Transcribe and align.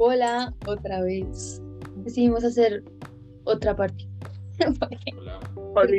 Hola, 0.00 0.54
otra 0.64 1.02
vez. 1.02 1.60
Decidimos 1.96 2.44
hacer 2.44 2.84
otra 3.42 3.74
parte. 3.74 4.08
Hola. 5.74 5.90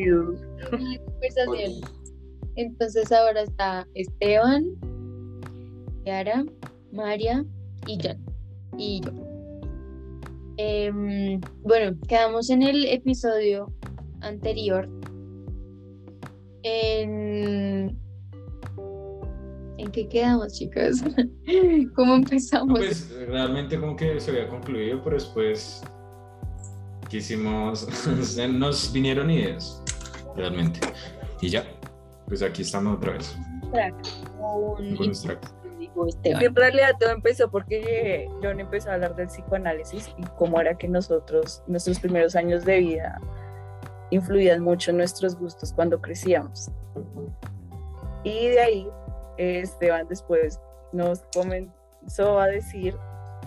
Conversación. 0.70 1.82
Entonces 2.56 3.12
ahora 3.12 3.42
está 3.42 3.86
Esteban, 3.96 4.64
Yara, 6.06 6.46
María 6.94 7.46
y 7.88 7.98
John. 8.02 8.26
Y 8.78 9.02
yo. 9.02 9.12
Em, 10.56 11.42
bueno, 11.64 11.98
quedamos 12.08 12.50
en 12.50 12.64
el 12.64 12.86
episodio 12.86 13.70
anterior. 14.22 14.88
En. 16.64 17.99
¿En 19.80 19.92
qué 19.92 20.08
quedamos, 20.10 20.54
chicos? 20.54 21.02
¿Cómo 21.96 22.12
No, 22.12 22.16
empezamos? 22.18 22.80
pues 22.80 23.10
realmente 23.28 23.80
como 23.80 23.96
que 23.96 24.20
se 24.20 24.32
había 24.32 24.48
concluido, 24.50 25.02
pero 25.04 25.16
después 25.16 25.82
quisimos, 27.10 27.88
nos 28.52 28.92
vinieron 28.94 29.32
ideas, 29.32 29.82
realmente. 30.36 30.80
Y 31.42 31.50
ya, 31.50 31.64
pues 32.28 32.42
aquí 32.44 32.62
estamos 32.62 32.98
otra 32.98 33.14
vez 33.14 33.36
Un- 34.38 34.98
digo, 35.80 36.08
Esteban. 36.08 36.44
En 36.44 36.56
realidad 36.56 36.92
todo 37.00 37.12
empezó 37.12 37.50
porque 37.50 38.28
John 38.44 38.60
empezó 38.60 38.92
a 38.92 38.96
hablar 38.96 39.16
del 39.16 39.28
psicoanálisis 39.28 40.10
y 40.18 40.24
cómo 40.38 40.60
era 40.60 40.78
que 40.78 40.88
nosotros, 40.90 41.64
nuestros 41.68 42.00
primeros 42.00 42.36
años 42.36 42.66
de 42.66 42.80
vida, 42.80 43.20
influían 44.12 44.62
mucho 44.62 44.92
en 44.92 44.98
nuestros 44.98 45.36
gustos 45.38 45.72
cuando 45.72 46.02
crecíamos. 46.02 46.70
Y 48.26 48.48
de 48.50 48.60
ahí, 48.60 48.88
Esteban 49.40 50.08
después 50.08 50.60
nos 50.92 51.24
comenzó 51.34 52.40
a 52.40 52.48
decir 52.48 52.96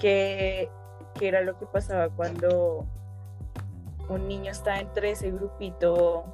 que, 0.01 0.71
que 1.15 1.29
era 1.29 1.43
lo 1.43 1.59
que 1.59 1.67
pasaba 1.67 2.09
cuando 2.09 2.87
un 4.09 4.27
niño 4.27 4.51
está 4.51 4.81
entre 4.81 5.11
ese 5.11 5.31
grupito 5.31 6.25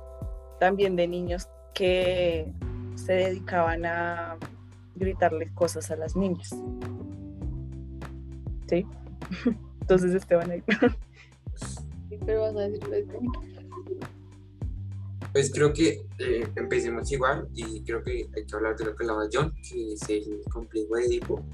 también 0.61 0.97
de 0.97 1.09
niños 1.09 1.49
que 1.75 2.53
se 2.95 3.13
dedicaban 3.13 3.85
a 3.85 4.37
gritarle 4.95 5.53
cosas 5.55 5.91
a 5.91 5.97
las 5.97 6.17
niñas. 6.17 6.51
¿Sí? 8.69 8.87
Entonces 9.81 10.15
Esteban 10.15 10.51
ahí. 10.51 10.63
Vas 12.27 12.57
a 12.57 12.61
decir 12.61 12.95
esto. 12.95 13.19
Pues 15.33 15.53
creo 15.53 15.73
que 15.73 16.07
eh, 16.19 16.49
empecemos 16.57 17.11
igual 17.13 17.49
y 17.55 17.83
creo 17.83 18.03
que 18.03 18.29
hay 18.35 18.47
que 18.47 18.57
hablar 18.57 18.77
de 18.77 18.87
lo 18.87 18.97
que 18.97 19.05
hablaba 19.05 19.29
John, 19.33 19.55
que 19.69 19.93
es 19.93 20.09
el 20.09 20.41
complejo 20.51 20.97
de 20.97 21.05
Edipo. 21.05 21.45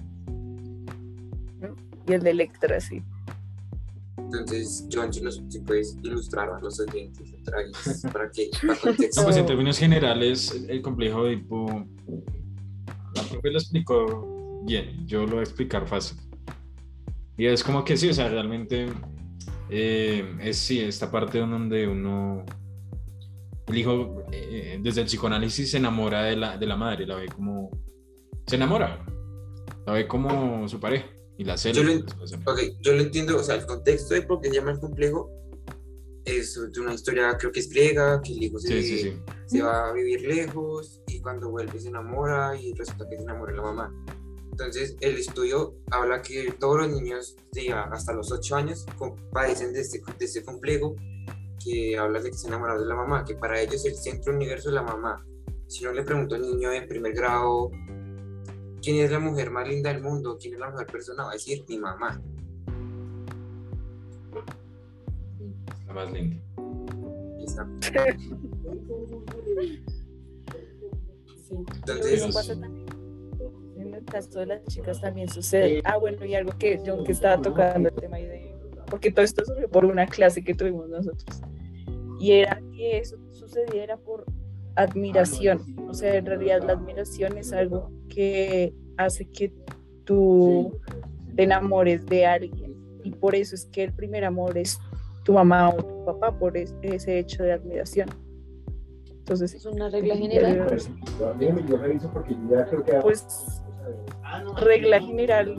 y 2.06 2.12
el 2.12 2.22
de 2.22 2.30
Electra, 2.30 2.80
sí. 2.80 3.02
Entonces, 4.17 4.86
John, 4.92 5.12
si 5.12 5.20
nos 5.20 5.42
si 5.48 5.61
puedes 5.61 5.97
ilustrar 6.02 6.48
a 6.50 6.61
los 6.61 6.80
oyentes 6.80 7.34
otra 7.41 7.58
vez 7.58 8.02
para 8.12 8.30
que 8.30 8.50
para 8.67 8.78
contexto. 8.78 9.20
No, 9.20 9.27
pues 9.27 9.36
en 9.36 9.47
términos 9.47 9.78
generales, 9.78 10.52
el, 10.52 10.70
el 10.70 10.83
complejo 10.83 11.25
de 11.25 11.33
Edipo, 11.33 11.86
la 13.14 13.22
profe 13.22 13.50
lo 13.50 13.58
explicó 13.58 14.62
bien, 14.64 15.06
yo 15.06 15.25
lo 15.27 15.33
voy 15.33 15.41
a 15.41 15.42
explicar 15.42 15.86
fácil. 15.86 16.19
Y 17.36 17.47
es 17.47 17.64
como 17.64 17.84
que 17.84 17.97
sí, 17.97 18.08
o 18.08 18.14
sea, 18.14 18.28
realmente 18.28 18.86
eh, 19.69 20.36
es 20.41 20.56
sí, 20.58 20.80
esta 20.80 21.11
parte 21.11 21.39
donde 21.39 21.89
uno, 21.89 22.45
el 23.75 23.80
hijo, 23.80 24.22
eh, 24.33 24.78
desde 24.83 25.03
el 25.03 25.06
psicoanálisis 25.06 25.70
se 25.72 25.77
enamora 25.77 26.22
de 26.25 26.36
la, 26.36 26.56
de 26.56 26.67
la 26.67 26.77
madre, 26.77 27.06
la 27.06 27.17
ve 27.17 27.27
como, 27.27 27.70
se 28.47 28.56
enamora, 28.56 29.05
la 29.86 29.92
ve 29.92 30.06
como 30.08 30.67
su 30.69 30.80
pareja 30.80 31.06
y 31.36 31.44
la 31.44 31.56
cela. 31.58 31.75
Yo 31.75 31.83
lo- 31.84 32.02
después 32.02 32.30
se- 32.30 32.36
Ok, 32.36 32.61
yo 32.80 32.92
lo 32.95 33.02
entiendo, 33.02 33.36
o 33.36 33.42
sea, 33.42 33.57
el 33.57 33.67
contexto 33.67 34.14
de 34.14 34.23
por 34.23 34.40
qué 34.40 34.48
se 34.48 34.55
llama 34.57 34.70
el 34.73 34.79
complejo 34.80 35.30
es 36.24 36.57
una 36.79 36.95
historia, 36.95 37.36
creo 37.39 37.52
que 37.52 37.61
es 37.61 37.68
griega, 37.68 38.20
que 38.23 38.33
el 38.33 38.42
hijo 38.45 38.58
se, 38.58 38.68
Sí, 38.83 38.83
sí, 38.83 38.98
sí. 39.02 39.12
se 39.46 39.62
va 39.62 39.91
a 39.91 39.92
vivir 39.92 40.23
lejos 40.23 41.02
y 41.06 41.20
cuando 41.20 41.51
vuelve 41.51 41.79
se 41.79 41.89
enamora 41.89 42.58
y 42.58 42.73
resulta 42.73 43.06
que 43.11 43.17
se 43.17 43.23
enamora 43.23 43.52
de 43.52 43.58
la 43.58 43.62
mamá. 43.64 43.95
Entonces, 44.51 44.96
el 45.01 45.17
estudio 45.18 45.74
habla 45.91 46.23
que 46.23 46.52
todos 46.58 46.79
los 46.79 46.89
niños 46.89 47.36
de 47.52 47.73
hasta 47.73 48.12
los 48.12 48.30
8 48.33 48.55
años 48.56 48.86
padecen 49.33 49.73
de 49.74 49.80
este, 49.80 50.01
de 50.18 50.24
este 50.24 50.42
complejo 50.45 50.95
que 51.64 51.97
habla 51.97 52.20
de 52.20 52.30
que 52.30 52.36
se 52.36 52.48
enamoraron 52.48 52.83
de 52.83 52.89
la 52.89 52.95
mamá, 52.95 53.25
que 53.25 53.35
para 53.35 53.61
ellos 53.61 53.85
el 53.86 53.95
centro 53.95 54.33
del 54.33 54.42
universo 54.42 54.69
es 54.69 54.75
la 54.75 54.83
mamá. 54.83 55.25
Si 55.67 55.85
uno 55.85 55.95
le 55.95 56.02
pregunta 56.02 56.36
a 56.36 56.39
un 56.39 56.42
niño 56.42 56.73
en 56.73 56.86
primer 56.86 57.14
grado, 57.14 57.70
¿quién 58.83 58.97
es 58.97 59.11
la 59.11 59.19
mujer 59.19 59.51
más 59.51 59.67
linda 59.67 59.92
del 59.92 60.03
mundo? 60.03 60.36
¿Quién 60.39 60.55
es 60.55 60.61
la 60.61 60.70
mejor 60.70 60.86
persona? 60.86 61.24
Va 61.24 61.30
a 61.30 61.33
decir 61.33 61.64
mi 61.69 61.79
mamá. 61.79 62.20
La 65.86 65.95
más 65.95 66.13
linda. 66.13 66.36
Sí. 67.80 67.92
Entonces, 71.51 72.13
Eso 72.13 72.33
pasa 72.33 72.58
también. 72.58 72.86
En 73.77 73.95
el 73.95 74.05
caso 74.05 74.41
de 74.41 74.47
las 74.47 74.64
chicas 74.64 75.01
también 75.01 75.29
sucede. 75.29 75.80
Ah, 75.85 75.98
bueno, 75.98 76.24
y 76.24 76.35
algo 76.35 76.53
que 76.58 76.80
John 76.85 77.05
que 77.05 77.13
estaba 77.13 77.41
tocando 77.41 77.89
el 77.89 77.95
tema 77.95 78.17
ahí 78.17 78.27
de. 78.27 78.55
Porque 78.89 79.11
todo 79.11 79.24
esto 79.24 79.45
surgió 79.45 79.69
por 79.69 79.85
una 79.85 80.07
clase 80.07 80.42
que 80.42 80.55
tuvimos 80.55 80.89
nosotros. 80.89 81.42
Y 82.24 82.33
era 82.33 82.58
que 82.74 82.98
eso 82.98 83.17
sucediera 83.33 83.98
por 83.98 84.24
admiración. 84.77 85.61
O 85.89 85.92
sea, 85.92 86.14
en 86.17 86.24
realidad 86.24 86.62
la 86.67 86.73
admiración 86.73 87.36
es 87.36 87.52
algo 87.52 87.90
que 88.08 88.73
hace 88.96 89.27
que 89.27 89.52
tú 90.05 90.80
te 91.36 91.42
enamores 91.42 92.07
de 92.07 92.24
alguien. 92.24 92.74
Y 93.02 93.11
por 93.11 93.35
eso 93.35 93.55
es 93.55 93.67
que 93.67 93.85
el 93.85 93.92
primer 93.92 94.24
amor 94.24 94.57
es 94.57 94.79
tu 95.24 95.35
mamá 95.35 95.68
o 95.68 95.77
tu 95.77 96.05
papá, 96.07 96.39
por 96.39 96.57
es- 96.57 96.74
ese 96.80 97.18
hecho 97.18 97.42
de 97.42 97.52
admiración. 97.52 98.08
Entonces, 99.11 99.52
Es 99.55 99.67
una 99.67 99.91
regla 99.91 100.17
general. 100.17 100.67
Déjeme, 101.39 101.62
yo 101.68 101.77
reviso 101.77 102.11
porque 102.11 102.35
yo 102.35 102.56
ya 102.56 102.64
creo 102.67 102.85
que... 102.85 102.92
pues 103.02 103.62
regla 104.62 104.98
general 105.01 105.55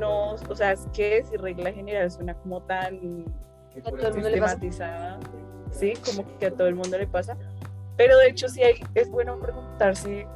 no, 0.00 0.32
o 0.34 0.54
sea, 0.54 0.72
es 0.72 0.86
que 0.92 1.22
si 1.30 1.36
regla 1.36 1.72
general 1.72 2.10
suena 2.10 2.34
como 2.34 2.60
tan 2.62 3.24
sistematizada, 4.12 5.18
sí, 5.70 5.94
como 6.04 6.24
que 6.38 6.46
a 6.46 6.50
todo 6.50 6.68
el 6.68 6.74
mundo 6.74 6.98
le 6.98 7.06
pasa, 7.06 7.36
pero 7.96 8.16
de 8.18 8.28
hecho 8.28 8.48
sí 8.48 8.62
hay, 8.62 8.82
es 8.94 9.10
bueno 9.10 9.38
preguntarse 9.38 10.26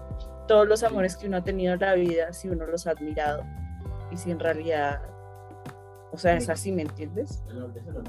todos 0.48 0.66
los 0.66 0.82
amores 0.82 1.16
que 1.16 1.26
uno 1.26 1.38
ha 1.38 1.44
tenido 1.44 1.74
en 1.74 1.80
la 1.80 1.94
vida, 1.94 2.32
si 2.32 2.48
uno 2.48 2.66
los 2.66 2.86
ha 2.86 2.90
admirado 2.90 3.44
y 4.10 4.16
si 4.16 4.30
en 4.30 4.40
realidad, 4.40 5.00
o 6.10 6.18
sea, 6.18 6.36
es 6.36 6.48
así, 6.48 6.72
¿me 6.72 6.82
entiendes? 6.82 7.42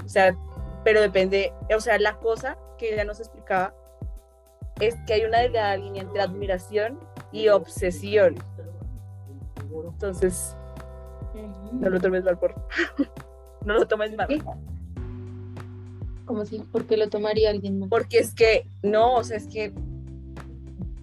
O 0.04 0.10
sea, 0.10 0.36
pero 0.84 1.02
depende, 1.02 1.54
o 1.76 1.80
sea, 1.80 1.98
la 2.00 2.18
cosa 2.18 2.58
que 2.78 2.94
ella 2.94 3.06
nos 3.06 3.20
explicaba 3.20 3.74
es 4.80 4.96
que 5.06 5.14
hay 5.14 5.26
una 5.26 5.40
delgada 5.40 5.78
línea 5.78 6.02
entre 6.02 6.22
admiración 6.22 7.00
y 7.32 7.48
obsesión. 7.48 8.36
Entonces, 9.72 10.56
no 11.72 11.90
lo 11.90 12.00
tomes 12.00 12.24
mal, 12.24 12.38
por 12.38 12.54
No 13.66 13.76
lo 13.76 13.88
tomes 13.88 14.16
mal. 14.16 14.28
¿Cómo 16.26 16.46
si? 16.46 16.60
¿Por 16.60 16.86
qué 16.86 16.98
lo 16.98 17.10
tomaría 17.10 17.50
alguien 17.50 17.80
más? 17.80 17.90
Porque 17.90 18.20
es 18.20 18.34
que, 18.34 18.66
no, 18.82 19.16
o 19.16 19.24
sea, 19.24 19.38
es 19.38 19.48
que 19.48 19.74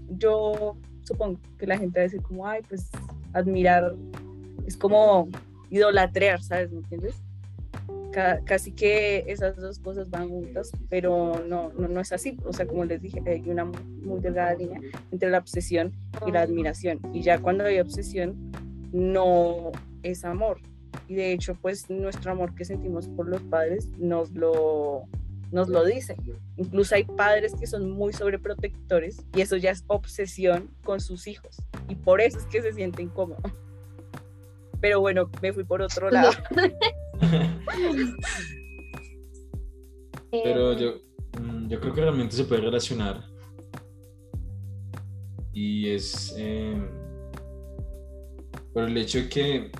yo 0.09 0.77
supongo 1.05 1.39
que 1.59 1.67
la 1.67 1.79
gente 1.79 1.99
va 1.99 2.03
a 2.03 2.05
decir 2.05 2.23
como, 2.23 2.47
ay, 2.47 2.63
pues 2.69 2.91
admirar 3.33 3.95
es 4.67 4.77
como 4.77 5.29
idolatrear, 5.71 6.43
¿sabes? 6.43 6.71
¿Me 6.73 6.79
entiendes? 6.79 7.15
Ca- 8.13 8.41
casi 8.45 8.73
que 8.73 9.25
esas 9.29 9.57
dos 9.57 9.79
cosas 9.79 10.11
van 10.11 10.29
juntas, 10.29 10.73
pero 10.89 11.43
no, 11.49 11.73
no, 11.79 11.89
no 11.89 12.01
es 12.01 12.13
así. 12.13 12.37
O 12.45 12.53
sea, 12.53 12.67
como 12.67 12.85
les 12.85 13.01
dije, 13.01 13.23
hay 13.27 13.49
una 13.49 13.65
muy 13.65 14.21
delgada 14.21 14.55
línea 14.55 14.81
entre 15.13 15.31
la 15.31 15.39
obsesión 15.39 15.93
y 16.27 16.33
la 16.33 16.43
admiración. 16.43 16.99
Y 17.13 17.23
ya 17.23 17.39
cuando 17.41 17.65
hay 17.65 17.79
obsesión, 17.79 18.51
no 18.93 19.71
es 20.03 20.25
amor. 20.25 20.59
Y 21.11 21.15
de 21.17 21.33
hecho, 21.33 21.57
pues 21.61 21.91
nuestro 21.91 22.31
amor 22.31 22.55
que 22.55 22.65
sentimos 22.65 23.09
por 23.09 23.29
los 23.29 23.43
padres 23.43 23.89
nos 23.99 24.31
lo, 24.31 25.09
nos 25.51 25.69
lo 25.69 25.85
dice. 25.85 26.15
Incluso 26.57 26.95
hay 26.95 27.03
padres 27.03 27.53
que 27.59 27.67
son 27.67 27.91
muy 27.91 28.13
sobreprotectores 28.13 29.27
y 29.35 29.41
eso 29.41 29.57
ya 29.57 29.73
es 29.73 29.83
obsesión 29.89 30.71
con 30.85 31.01
sus 31.01 31.27
hijos. 31.27 31.57
Y 31.89 31.97
por 31.97 32.21
eso 32.21 32.39
es 32.39 32.47
que 32.47 32.63
se 32.63 32.73
siente 32.75 33.03
incómodo. 33.03 33.43
Pero 34.81 35.01
bueno, 35.01 35.29
me 35.43 35.53
fui 35.53 35.65
por 35.65 35.83
otro 35.83 36.13
lado. 36.13 36.31
Pero 40.31 40.73
Eh, 40.75 40.77
yo, 40.79 41.43
mm, 41.43 41.67
yo 41.67 41.81
creo 41.81 41.93
que 41.93 42.03
realmente 42.03 42.37
se 42.37 42.45
puede 42.45 42.61
relacionar. 42.61 43.25
Y 45.53 45.89
es 45.89 46.33
eh, 46.39 46.81
por 48.73 48.85
el 48.85 48.97
hecho 48.97 49.19
de 49.19 49.29
que 49.29 49.73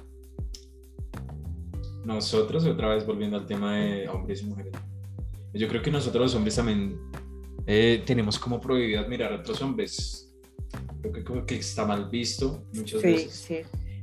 nosotros, 2.15 2.65
otra 2.67 2.95
vez 2.95 3.07
volviendo 3.07 3.37
al 3.37 3.47
tema 3.47 3.77
de 3.77 4.09
hombres 4.09 4.43
y 4.43 4.47
mujeres, 4.47 4.73
yo 5.55 5.67
creo 5.69 5.83
que 5.83 5.91
nosotros 5.91 6.23
los 6.23 6.35
hombres 6.35 6.55
también 6.57 6.99
eh, 7.67 8.03
tenemos 8.07 8.39
como 8.39 8.61
prohibido 8.61 9.01
admirar 9.01 9.33
a 9.33 9.37
otros 9.41 9.61
hombres. 9.63 10.33
Creo 11.01 11.13
que 11.13 11.25
como 11.25 11.45
que 11.47 11.57
está 11.57 11.85
mal 11.87 12.09
visto 12.11 12.65
muchas 12.75 13.01
Sí, 13.01 13.07
veces. 13.07 13.33
sí. 13.33 13.57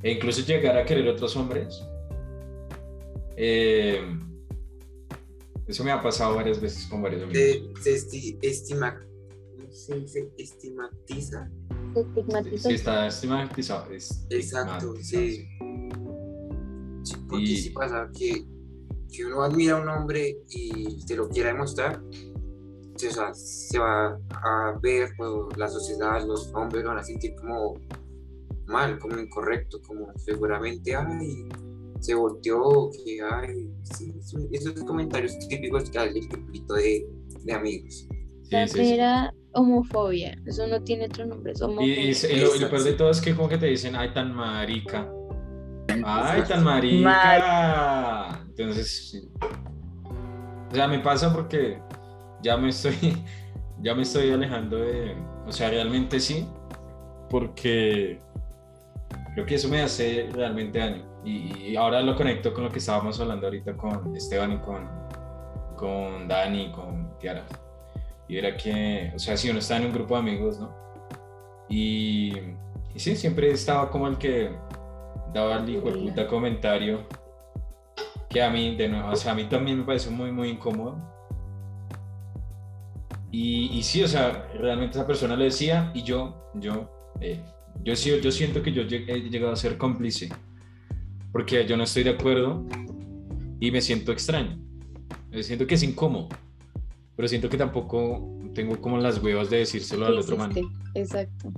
E 0.03 0.11
incluso 0.11 0.41
llegar 0.45 0.77
a 0.77 0.85
querer 0.85 1.07
otros 1.07 1.35
hombres 1.35 1.81
Eh, 3.35 4.01
eso 5.67 5.83
me 5.83 5.91
ha 5.91 6.01
pasado 6.01 6.35
varias 6.35 6.59
veces 6.59 6.85
con 6.87 7.01
varios 7.01 7.23
amigos. 7.23 7.39
Se, 7.83 7.97
se 7.99 8.09
esti- 8.09 8.37
estima, 8.41 8.99
¿cómo 9.55 9.71
se 9.71 9.99
dice? 9.99 10.31
estigmatiza. 10.37 11.49
Se 11.93 11.99
estigmatiza. 12.01 12.69
Sí, 12.69 12.75
está 12.75 13.07
estigmatizado. 13.07 13.91
es- 13.93 14.25
Exacto, 14.29 14.95
estigmatizado, 14.95 14.95
sí. 15.03 15.47
Porque 17.29 17.43
Y- 17.45 17.57
sí 17.57 17.69
pasa 17.71 18.09
que, 18.17 18.45
que 19.11 19.25
uno 19.25 19.41
admira 19.43 19.77
a 19.77 19.81
un 19.81 19.89
hombre 19.89 20.37
y 20.49 21.05
te 21.05 21.15
lo 21.15 21.27
quiera 21.29 21.51
demostrar, 21.51 22.01
o 22.01 22.99
sea, 22.99 23.33
se 23.33 23.77
va 23.79 24.17
a 24.31 24.79
ver, 24.81 25.09
pues, 25.17 25.29
la 25.57 25.67
sociedad, 25.69 26.25
los 26.25 26.51
hombres 26.55 26.83
lo 26.83 26.89
van 26.89 26.99
a 26.99 27.03
sentir 27.03 27.35
como 27.35 27.75
mal, 28.65 28.97
como 28.99 29.19
incorrecto, 29.19 29.79
como 29.87 30.07
seguramente, 30.17 30.95
ay, 30.95 31.47
se 31.99 32.15
volteó, 32.15 32.89
que 32.91 33.19
ay, 33.21 33.69
sí, 33.83 34.13
esos 34.51 34.83
comentarios 34.83 35.37
típicos 35.47 35.89
que 35.89 35.97
hace 35.99 36.19
el 36.19 36.27
grupito 36.27 36.73
de, 36.73 37.07
de 37.43 37.53
amigos. 37.53 38.07
Sí, 38.43 38.51
La 38.51 38.67
sí, 38.67 38.73
sí. 38.73 38.77
primera 38.79 39.33
homofobia. 39.53 40.35
Eso 40.45 40.67
no 40.67 40.83
tiene 40.83 41.05
otro 41.05 41.25
nombre. 41.25 41.51
Es 41.53 41.61
Y, 41.61 41.63
homofobia. 41.63 41.95
y 41.95 42.09
y 42.09 42.39
lo, 42.39 42.55
y 42.55 42.59
lo 42.59 42.69
peor 42.69 42.83
de 42.83 42.93
todo 42.93 43.09
es 43.11 43.21
que 43.21 43.35
como 43.35 43.47
que 43.49 43.57
te 43.57 43.65
dicen, 43.67 43.95
ay, 43.95 44.13
tan 44.13 44.33
marica. 44.35 45.11
Ay, 45.89 46.01
tan 46.03 46.39
Exacto. 46.39 46.61
marica. 46.61 48.39
Entonces, 48.47 49.09
sí. 49.11 49.31
o 50.71 50.75
sea, 50.75 50.87
me 50.87 50.99
pasa 50.99 51.33
porque 51.33 51.79
ya 52.41 52.57
me 52.57 52.69
estoy, 52.69 53.23
ya 53.81 53.95
me 53.95 54.03
estoy 54.03 54.31
alejando 54.31 54.77
de, 54.77 55.15
o 55.45 55.51
sea, 55.51 55.69
realmente 55.69 56.19
sí, 56.19 56.47
porque 57.29 58.19
creo 59.33 59.45
que 59.45 59.55
eso 59.55 59.69
me 59.69 59.81
hace 59.81 60.29
realmente 60.33 60.79
daño. 60.79 61.05
Y, 61.23 61.71
y 61.71 61.75
ahora 61.75 62.01
lo 62.01 62.15
conecto 62.15 62.53
con 62.53 62.63
lo 62.63 62.71
que 62.71 62.79
estábamos 62.79 63.19
hablando 63.19 63.47
ahorita 63.47 63.75
con 63.75 64.15
Esteban 64.15 64.53
y 64.53 64.57
con, 64.59 64.89
con 65.75 66.27
Dani 66.27 66.63
y 66.63 66.71
con 66.71 67.17
Tiara. 67.19 67.43
Y 68.29 68.37
era 68.37 68.55
que, 68.57 69.11
o 69.15 69.19
sea, 69.19 69.37
si 69.37 69.49
uno 69.49 69.59
está 69.59 69.77
en 69.77 69.85
un 69.85 69.93
grupo 69.93 70.15
de 70.15 70.19
amigos, 70.19 70.59
¿no? 70.59 70.73
Y, 71.69 72.33
y 72.93 72.99
sí, 72.99 73.15
siempre 73.15 73.51
estaba 73.51 73.89
como 73.89 74.07
el 74.07 74.17
que 74.17 74.51
daba 75.33 75.57
el 75.57 75.69
hijo 75.69 75.91
de 75.91 75.99
puta 75.99 76.27
comentario 76.27 77.05
que 78.29 78.41
a 78.41 78.49
mí, 78.49 78.75
de 78.75 78.89
nuevo, 78.89 79.09
o 79.09 79.15
sea, 79.15 79.31
a 79.31 79.35
mí 79.35 79.45
también 79.45 79.79
me 79.79 79.85
pareció 79.85 80.11
muy, 80.11 80.31
muy 80.31 80.49
incómodo. 80.49 80.97
Y, 83.31 83.67
y 83.77 83.83
sí, 83.83 84.03
o 84.03 84.07
sea, 84.07 84.49
realmente 84.55 84.97
esa 84.97 85.07
persona 85.07 85.35
le 85.35 85.45
decía 85.45 85.91
y 85.93 86.03
yo, 86.03 86.51
yo, 86.55 86.89
eh, 87.21 87.41
yo, 87.83 87.93
yo 87.93 88.31
siento 88.31 88.61
que 88.61 88.71
yo 88.71 88.83
he 88.83 89.29
llegado 89.29 89.53
a 89.53 89.55
ser 89.55 89.77
cómplice 89.77 90.29
porque 91.31 91.65
yo 91.65 91.77
no 91.77 91.83
estoy 91.83 92.03
de 92.03 92.11
acuerdo 92.11 92.65
y 93.59 93.71
me 93.71 93.81
siento 93.81 94.11
extraño. 94.11 94.57
Me 95.29 95.43
siento 95.43 95.67
que 95.67 95.75
es 95.75 95.83
incómodo, 95.83 96.29
pero 97.15 97.27
siento 97.27 97.49
que 97.49 97.57
tampoco 97.57 98.39
tengo 98.53 98.79
como 98.81 98.97
las 98.97 99.21
huevas 99.21 99.49
de 99.49 99.57
decírselo 99.57 100.05
al 100.05 100.13
¿Qué 100.13 100.19
otro 100.19 100.37
man. 100.37 100.51
Exacto. 100.95 101.51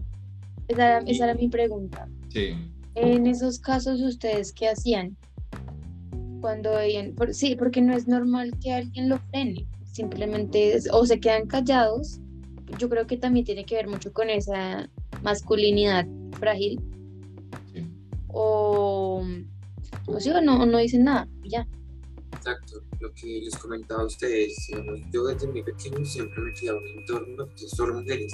Esa 0.68 0.98
era, 0.98 1.00
esa 1.08 1.24
era 1.26 1.34
mi 1.36 1.48
pregunta. 1.48 2.08
Sí. 2.30 2.56
En 3.02 3.28
esos 3.28 3.60
casos, 3.60 4.02
¿ustedes 4.02 4.52
qué 4.54 4.68
hacían? 4.70 5.16
Cuando 6.42 6.72
veían, 6.72 7.14
por- 7.16 7.34
sí, 7.34 7.56
porque 7.56 7.82
no 7.82 7.94
es 7.96 8.08
normal 8.08 8.52
que 8.62 8.74
alguien 8.74 9.10
lo 9.10 9.20
frene, 9.30 9.68
simplemente 9.92 10.76
es- 10.76 10.90
o 10.92 11.06
se 11.06 11.20
quedan 11.20 11.48
callados. 11.48 12.20
Yo 12.78 12.90
creo 12.90 13.08
que 13.08 13.18
también 13.18 13.46
tiene 13.46 13.66
que 13.66 13.76
ver 13.76 13.88
mucho 13.88 14.12
con 14.14 14.30
esa 14.30 14.90
masculinidad 15.24 16.06
frágil, 16.40 16.80
sí. 17.74 17.84
o, 18.28 19.24
o 20.06 20.20
sí, 20.20 20.30
o 20.30 20.42
no, 20.42 20.66
no 20.66 20.78
dicen 20.78 21.04
nada, 21.06 21.28
ya. 21.44 21.68
Exacto, 22.34 22.82
lo 23.00 23.12
que 23.14 23.42
les 23.44 23.56
comentaba 23.58 24.04
a 24.04 24.06
ustedes, 24.06 24.56
yo 25.12 25.26
desde 25.26 25.48
muy 25.48 25.64
pequeño 25.64 26.06
siempre 26.06 26.42
me 26.42 26.54
criaba 26.54 26.80
en 26.80 26.94
un 26.94 27.00
entorno 27.00 27.46
de 27.46 27.68
solo 27.68 27.96
mujeres, 27.96 28.34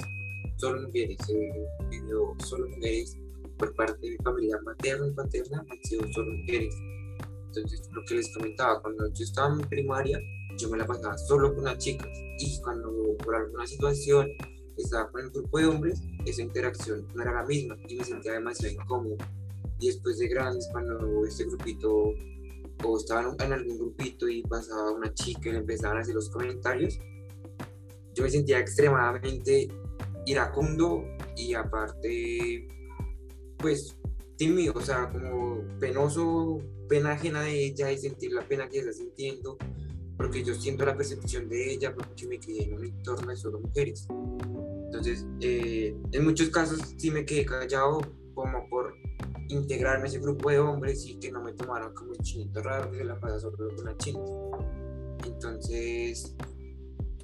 solo 0.56 0.82
mujeres, 0.86 1.18
eh, 1.28 1.66
vivió 1.90 2.34
solo 2.44 2.68
mujeres, 2.68 3.16
por 3.56 3.74
parte 3.74 3.98
de 4.00 4.12
mi 4.12 4.16
familia 4.18 4.58
materna 4.64 5.06
y 5.06 5.10
paterna 5.12 5.64
han 5.68 5.84
sido 5.84 6.12
solo 6.12 6.32
mujeres. 6.32 6.74
Entonces, 7.46 7.88
lo 7.92 8.04
que 8.04 8.16
les 8.16 8.34
comentaba, 8.34 8.82
cuando 8.82 9.06
yo 9.12 9.24
estaba 9.24 9.54
en 9.54 9.60
primaria, 9.68 10.20
yo 10.58 10.68
me 10.70 10.78
la 10.78 10.86
pasaba 10.86 11.16
solo 11.18 11.54
con 11.54 11.64
las 11.64 11.78
chicas 11.78 12.08
y 12.38 12.60
cuando 12.62 13.16
por 13.24 13.34
alguna 13.34 13.66
situación 13.66 14.28
estaba 14.76 15.10
con 15.10 15.22
el 15.22 15.30
grupo 15.30 15.58
de 15.58 15.66
hombres, 15.66 16.02
esa 16.24 16.42
interacción 16.42 17.06
no 17.14 17.22
era 17.22 17.32
la 17.32 17.44
misma 17.44 17.76
y 17.88 17.96
me 17.96 18.04
sentía 18.04 18.32
demasiado 18.32 18.74
incómodo. 18.74 19.16
Y 19.78 19.88
después 19.88 20.18
de 20.18 20.28
grandes, 20.28 20.68
cuando 20.72 21.24
este 21.26 21.44
grupito 21.44 22.14
o 22.84 22.98
estaban 22.98 23.34
en 23.40 23.52
algún 23.52 23.78
grupito 23.78 24.28
y 24.28 24.42
pasaba 24.42 24.92
una 24.92 25.12
chica 25.14 25.48
y 25.48 25.52
le 25.52 25.58
empezaban 25.58 25.98
a 25.98 26.00
hacer 26.00 26.14
los 26.14 26.28
comentarios, 26.30 26.98
yo 28.14 28.22
me 28.22 28.30
sentía 28.30 28.58
extremadamente 28.58 29.68
iracundo 30.26 31.04
y 31.36 31.54
aparte, 31.54 32.66
pues 33.58 33.96
tímido, 34.36 34.74
o 34.76 34.80
sea, 34.80 35.10
como 35.10 35.62
penoso, 35.80 36.60
pena 36.88 37.12
ajena 37.12 37.42
de 37.42 37.66
ella 37.66 37.90
y 37.90 37.98
sentir 37.98 38.32
la 38.32 38.42
pena 38.42 38.68
que 38.68 38.78
está 38.78 38.92
sintiendo, 38.92 39.56
porque 40.16 40.44
yo 40.44 40.54
siento 40.54 40.84
la 40.84 40.96
percepción 40.96 41.48
de 41.48 41.72
ella 41.72 41.94
porque 41.94 42.26
me 42.26 42.38
quedé 42.38 42.64
en 42.64 42.74
un 42.74 42.84
entorno 42.84 43.30
de 43.30 43.36
solo 43.36 43.60
mujeres. 43.60 44.06
Entonces, 44.86 45.26
eh, 45.40 45.96
en 46.12 46.24
muchos 46.24 46.48
casos 46.50 46.80
sí 46.96 47.10
me 47.10 47.24
quedé 47.24 47.44
callado 47.44 48.00
como 48.34 48.68
por 48.68 48.94
integrarme 49.48 50.04
a 50.04 50.06
ese 50.08 50.18
grupo 50.18 50.50
de 50.50 50.58
hombres 50.58 51.06
y 51.06 51.16
que 51.16 51.30
no 51.30 51.42
me 51.42 51.52
tomaran 51.52 51.92
como 51.94 52.12
el 52.12 52.18
chinito 52.18 52.62
raro 52.62 52.90
que 52.90 52.98
se 52.98 53.04
la 53.04 53.18
pasa 53.18 53.40
solo 53.40 53.56
con 53.74 53.84
las 53.84 53.96
chinas. 53.98 54.30
Entonces, 55.24 56.34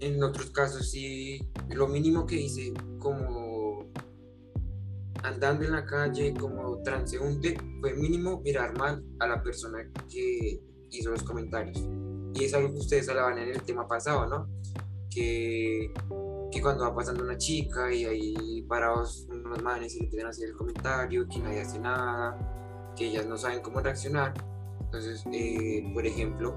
en 0.00 0.22
otros 0.22 0.50
casos 0.50 0.90
sí, 0.90 1.48
lo 1.70 1.86
mínimo 1.86 2.26
que 2.26 2.40
hice 2.40 2.72
como 2.98 3.41
andando 5.22 5.64
en 5.64 5.72
la 5.72 5.84
calle 5.84 6.34
como 6.34 6.82
transeúnte 6.82 7.56
fue 7.80 7.94
mínimo 7.94 8.40
mirar 8.40 8.76
mal 8.78 9.04
a 9.20 9.26
la 9.26 9.42
persona 9.42 9.78
que 10.10 10.60
hizo 10.90 11.10
los 11.10 11.22
comentarios. 11.22 11.82
Y 12.34 12.44
es 12.44 12.54
algo 12.54 12.70
que 12.72 12.78
ustedes 12.78 13.08
hablaban 13.08 13.38
en 13.38 13.48
el 13.48 13.62
tema 13.62 13.86
pasado, 13.86 14.26
¿no? 14.26 14.48
Que, 15.10 15.92
que 16.50 16.62
cuando 16.62 16.84
va 16.84 16.94
pasando 16.94 17.22
una 17.22 17.36
chica 17.36 17.92
y 17.92 18.04
ahí 18.04 18.62
parados 18.62 19.26
unos 19.30 19.62
manes 19.62 19.94
y 19.94 19.98
le 19.98 20.04
empiezan 20.04 20.30
hacer 20.30 20.48
el 20.48 20.56
comentario, 20.56 21.26
que 21.28 21.38
nadie 21.38 21.60
hace 21.60 21.78
nada, 21.78 22.92
que 22.96 23.06
ellas 23.06 23.26
no 23.26 23.36
saben 23.36 23.60
cómo 23.60 23.80
reaccionar. 23.80 24.32
Entonces, 24.80 25.24
eh, 25.32 25.90
por 25.92 26.06
ejemplo, 26.06 26.54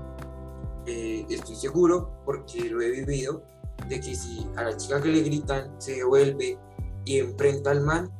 eh, 0.85 1.25
estoy 1.29 1.55
seguro, 1.55 2.21
porque 2.25 2.69
lo 2.69 2.81
he 2.81 2.91
vivido, 2.91 3.43
de 3.89 3.99
que 3.99 4.15
si 4.15 4.47
a 4.55 4.63
la 4.63 4.77
chica 4.77 5.01
que 5.01 5.09
le 5.09 5.21
gritan 5.21 5.79
se 5.79 5.95
devuelve 5.95 6.57
y 7.05 7.19
enfrenta 7.19 7.71
al 7.71 7.81
man, 7.81 8.11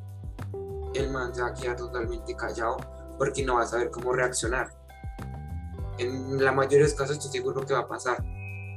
el 1.00 1.12
man 1.12 1.34
se 1.34 1.42
va 1.42 1.50
a 1.50 1.54
quedar 1.54 1.76
totalmente 1.76 2.36
callado 2.36 2.78
porque 3.18 3.44
no 3.44 3.56
va 3.56 3.64
a 3.64 3.68
saber 3.68 3.92
cómo 3.92 4.14
reaccionar. 4.14 4.70
En 5.98 6.44
la 6.44 6.52
mayoría 6.52 6.80
de 6.80 6.84
los 6.86 6.94
casos 6.94 7.18
estoy 7.18 7.40
seguro 7.40 7.66
que 7.66 7.74
va 7.74 7.82
a 7.82 7.88
pasar. 7.88 8.24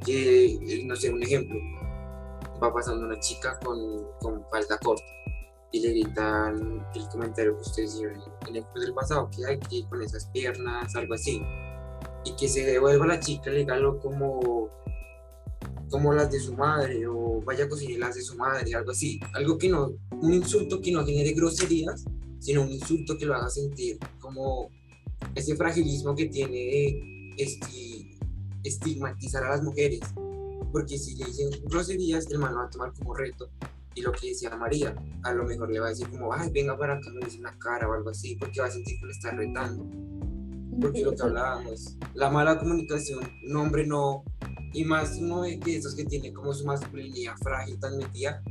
Que, 0.04 0.84
no 0.87 0.94
sé, 0.94 1.10
un 1.10 1.22
ejemplo, 1.22 1.58
va 2.62 2.72
pasando 2.72 3.06
una 3.06 3.18
chica 3.18 3.58
con, 3.58 3.78
con 4.20 4.44
falda 4.50 4.78
corta 4.78 5.04
y 5.70 5.80
le 5.80 5.90
gritan 5.90 6.87
el 6.94 7.08
comentario 7.08 7.54
que 7.56 7.60
ustedes 7.60 7.94
hicieron 7.94 8.22
en 8.46 8.56
el 8.56 8.64
del 8.75 8.94
pasado, 8.94 9.28
que 9.30 9.44
hay 9.44 9.58
que 9.58 9.87
con 9.88 10.02
esas 10.02 10.26
piernas, 10.26 10.94
algo 10.96 11.14
así. 11.14 11.42
Y 12.25 12.34
que 12.37 12.48
se 12.48 12.64
devuelva 12.64 13.06
la 13.06 13.20
chica, 13.20 13.50
le 13.50 13.58
diga 13.58 13.76
como, 14.00 14.70
como 15.90 16.12
las 16.12 16.30
de 16.30 16.40
su 16.40 16.54
madre, 16.54 17.07
o 17.07 17.40
vaya 17.42 17.64
a 17.64 17.68
cocinar 17.68 17.99
las 18.00 18.14
de 18.16 18.23
su 18.23 18.37
madre, 18.37 18.75
algo 18.75 18.90
así. 18.90 19.21
Algo 19.35 19.59
que 19.59 19.68
no, 19.68 19.90
un 20.21 20.35
insulto 20.35 20.80
que 20.80 20.92
no 20.92 21.04
genere 21.04 21.33
groserías, 21.33 22.04
sino 22.38 22.62
un 22.62 22.71
insulto 22.71 23.16
que 23.18 23.26
lo 23.26 23.35
haga 23.35 23.49
sentir 23.49 23.99
como 24.21 24.71
ese 25.35 25.57
fragilismo 25.57 26.14
que 26.14 26.26
tiene 26.26 26.52
de 26.57 27.35
esti- 27.38 28.18
estigmatizar 28.64 29.45
a 29.45 29.50
las 29.50 29.62
mujeres. 29.62 30.00
Porque 30.73 30.99
si 30.99 31.16
le 31.16 31.26
dicen 31.26 31.50
groserías, 31.64 32.30
el 32.30 32.38
man 32.38 32.52
lo 32.52 32.59
va 32.59 32.66
a 32.66 32.71
tomar 32.71 32.92
como 32.92 33.14
reto. 33.14 33.50
Y 33.95 34.02
lo 34.02 34.12
que 34.12 34.28
decía 34.28 34.54
María, 34.57 34.95
a 35.25 35.33
lo 35.33 35.45
mejor 35.45 35.73
le 35.73 35.80
va 35.80 35.87
a 35.87 35.90
decir 35.90 36.09
como, 36.09 36.33
ay, 36.33 36.50
venga 36.52 36.76
para 36.78 36.95
acá, 36.95 37.11
me 37.11 37.25
dice 37.25 37.40
una 37.40 37.59
cara 37.59 37.88
o 37.88 37.95
algo 37.95 38.11
así, 38.11 38.37
porque 38.37 38.61
va 38.61 38.66
a 38.66 38.71
sentir 38.71 39.00
que 39.00 39.07
lo 39.07 39.12
está 39.12 39.30
retando. 39.33 39.85
Porque 40.80 41.02
lo 41.02 41.12
que 41.16 41.23
hablábamos, 41.23 41.97
la 42.14 42.30
mala 42.30 42.59
comunicación, 42.59 43.18
un 43.49 43.57
hombre 43.57 43.85
no, 43.85 44.23
y 44.72 44.84
más 44.84 45.16
uno 45.18 45.42
de 45.42 45.58
que 45.58 45.76
esos 45.76 45.94
que 45.94 46.04
tiene 46.04 46.32
como 46.32 46.52
su 46.52 46.64
masculinidad 46.64 47.37
frágil 47.37 47.78
tan 47.78 47.96
metida, 47.96 48.42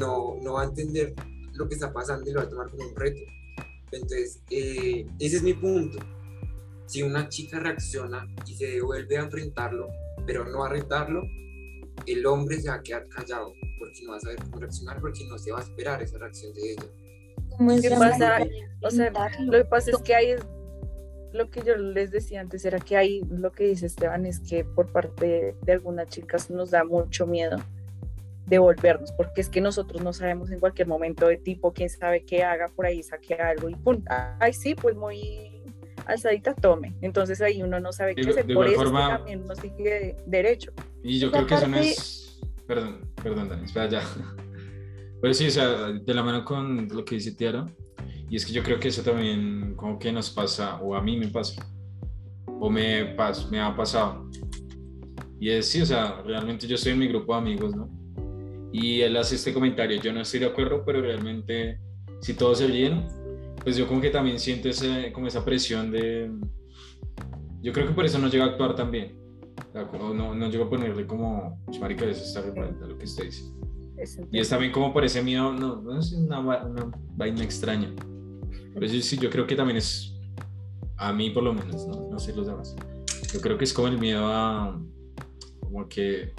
no, 0.00 0.36
no 0.42 0.54
va 0.54 0.62
a 0.62 0.64
entender 0.66 1.14
lo 1.52 1.68
que 1.68 1.74
está 1.74 1.92
pasando 1.92 2.28
y 2.28 2.32
lo 2.32 2.40
va 2.40 2.46
a 2.46 2.48
tomar 2.48 2.70
como 2.70 2.88
un 2.88 2.96
reto. 2.96 3.20
Entonces, 3.92 4.40
eh, 4.50 5.06
ese 5.20 5.36
es 5.36 5.42
mi 5.42 5.54
punto. 5.54 5.98
Si 6.86 7.02
una 7.02 7.28
chica 7.28 7.60
reacciona 7.60 8.26
y 8.46 8.54
se 8.54 8.66
devuelve 8.66 9.18
a 9.18 9.22
enfrentarlo, 9.22 9.88
pero 10.26 10.44
no 10.44 10.64
a 10.64 10.68
retarlo, 10.68 11.22
el 12.06 12.26
hombre 12.26 12.60
se 12.60 12.68
va 12.68 12.76
a 12.76 12.82
quedar 12.82 13.08
callado 13.08 13.52
porque 13.78 14.02
no 14.04 14.10
va 14.10 14.16
a 14.16 14.20
saber 14.20 14.38
cómo 14.42 14.58
reaccionar, 14.58 15.00
porque 15.00 15.24
no 15.26 15.38
se 15.38 15.52
va 15.52 15.60
a 15.60 15.62
esperar 15.62 16.02
esa 16.02 16.18
reacción 16.18 16.52
de 16.54 16.72
ella. 16.72 16.84
¿Cómo 17.56 17.70
es 17.72 17.82
¿Qué 17.82 17.90
pasa? 17.90 18.38
de 18.38 18.50
O 18.82 18.90
sea? 18.90 19.12
Lo 19.40 19.52
que 19.52 19.64
pasa 19.64 19.90
es 19.90 19.98
que 19.98 20.14
ahí 20.14 20.30
es 20.30 20.40
lo 21.34 21.50
que 21.50 21.62
yo 21.62 21.76
les 21.76 22.10
decía 22.10 22.40
antes 22.40 22.64
era 22.64 22.78
que 22.78 22.96
ahí 22.96 23.20
lo 23.28 23.50
que 23.52 23.64
dice 23.66 23.86
Esteban 23.86 24.24
es 24.24 24.40
que 24.40 24.64
por 24.64 24.90
parte 24.92 25.54
de 25.62 25.72
algunas 25.72 26.08
chicas 26.08 26.48
nos 26.50 26.70
da 26.70 26.84
mucho 26.84 27.26
miedo 27.26 27.56
devolvernos, 28.46 29.10
porque 29.12 29.40
es 29.40 29.48
que 29.48 29.60
nosotros 29.60 30.02
no 30.02 30.12
sabemos 30.12 30.50
en 30.50 30.60
cualquier 30.60 30.86
momento 30.86 31.26
de 31.26 31.36
tipo, 31.38 31.72
quién 31.72 31.88
sabe 31.88 32.24
qué 32.24 32.44
haga 32.44 32.68
por 32.68 32.86
ahí, 32.86 33.02
saque 33.02 33.34
algo 33.34 33.68
y 33.68 33.74
pum, 33.74 34.02
ay 34.08 34.52
sí, 34.52 34.74
pues 34.74 34.94
muy 34.96 35.62
alzadita 36.06 36.54
tome. 36.54 36.94
Entonces 37.00 37.40
ahí 37.40 37.62
uno 37.62 37.80
no 37.80 37.90
sabe 37.92 38.14
qué 38.14 38.20
hacer, 38.28 38.44
por 38.54 38.66
eso 38.66 38.74
es 38.74 38.78
que 38.78 38.84
forma- 38.84 39.16
también 39.16 39.42
uno 39.42 39.54
sigue 39.56 40.16
derecho. 40.26 40.72
Y 41.02 41.18
yo 41.18 41.28
Y 41.28 41.30
creo 41.30 41.46
que 41.46 41.54
eso 41.54 41.68
no 41.68 41.76
es. 41.78 42.38
Perdón, 42.66 43.00
perdón, 43.22 43.48
Dani, 43.48 43.64
espera 43.64 43.88
ya. 43.88 44.02
Pero 45.20 45.32
sí, 45.34 45.46
o 45.46 45.50
sea, 45.50 45.68
de 45.92 46.14
la 46.14 46.22
mano 46.22 46.44
con 46.44 46.86
lo 46.88 47.04
que 47.04 47.14
dice 47.14 47.32
Tiara, 47.32 47.66
y 48.28 48.36
es 48.36 48.46
que 48.46 48.52
yo 48.52 48.62
creo 48.62 48.80
que 48.80 48.88
eso 48.88 49.02
también, 49.02 49.74
como 49.76 49.98
que 49.98 50.12
nos 50.12 50.30
pasa, 50.30 50.80
o 50.80 50.94
a 50.94 51.02
mí 51.02 51.16
me 51.16 51.28
pasa, 51.28 51.64
o 52.46 52.70
me, 52.70 53.04
pas, 53.16 53.50
me 53.50 53.60
ha 53.60 53.74
pasado. 53.74 54.28
Y 55.40 55.50
es 55.50 55.68
sí, 55.68 55.82
o 55.82 55.86
sea, 55.86 56.22
realmente 56.22 56.66
yo 56.66 56.76
estoy 56.76 56.92
en 56.92 56.98
mi 56.98 57.08
grupo 57.08 57.32
de 57.32 57.38
amigos, 57.38 57.74
¿no? 57.76 57.88
Y 58.72 59.02
él 59.02 59.16
hace 59.16 59.36
este 59.36 59.52
comentario, 59.52 60.00
yo 60.00 60.12
no 60.12 60.20
estoy 60.20 60.40
de 60.40 60.46
acuerdo, 60.46 60.82
pero 60.84 61.00
realmente, 61.00 61.78
si 62.20 62.34
todos 62.34 62.58
se 62.58 62.66
ríen, 62.66 63.06
pues 63.62 63.76
yo 63.76 63.86
como 63.86 64.00
que 64.00 64.10
también 64.10 64.38
siento 64.38 64.68
ese, 64.68 65.12
como 65.12 65.26
esa 65.26 65.44
presión 65.44 65.90
de. 65.90 66.30
Yo 67.62 67.72
creo 67.72 67.86
que 67.86 67.94
por 67.94 68.04
eso 68.04 68.18
no 68.18 68.28
llega 68.28 68.44
a 68.44 68.48
actuar 68.48 68.74
tan 68.74 68.90
bien. 68.90 69.16
No, 69.92 70.34
no 70.34 70.50
llego 70.50 70.64
a 70.64 70.70
ponerle 70.70 71.06
como, 71.06 71.62
"Ch, 71.70 71.80
marica, 71.80 72.04
eso 72.04 72.24
está 72.24 72.42
reparando 72.42 72.86
lo 72.86 72.98
que 72.98 73.04
usted 73.04 73.24
dice. 73.24 73.44
Y 74.30 74.38
es 74.40 74.48
también 74.48 74.72
como 74.72 74.92
por 74.92 75.04
ese 75.04 75.22
miedo, 75.22 75.52
no, 75.52 75.76
no 75.80 75.98
es 75.98 76.12
una, 76.12 76.40
va- 76.40 76.64
una 76.64 76.90
vaina 77.16 77.42
extraña. 77.44 77.92
Pero 78.74 78.88
sí, 78.88 79.02
sí, 79.02 79.16
yo 79.18 79.30
creo 79.30 79.46
que 79.46 79.54
también 79.54 79.76
es, 79.76 80.14
a 80.96 81.12
mí 81.12 81.30
por 81.30 81.42
lo 81.44 81.54
menos, 81.54 81.86
no, 81.86 82.08
no 82.10 82.18
sé 82.18 82.34
los 82.34 82.46
demás. 82.46 82.74
Yo 83.32 83.40
creo 83.40 83.56
que 83.56 83.64
es 83.64 83.72
como 83.72 83.88
el 83.88 83.98
miedo 83.98 84.26
a, 84.26 84.80
como 85.60 85.88
que, 85.88 86.32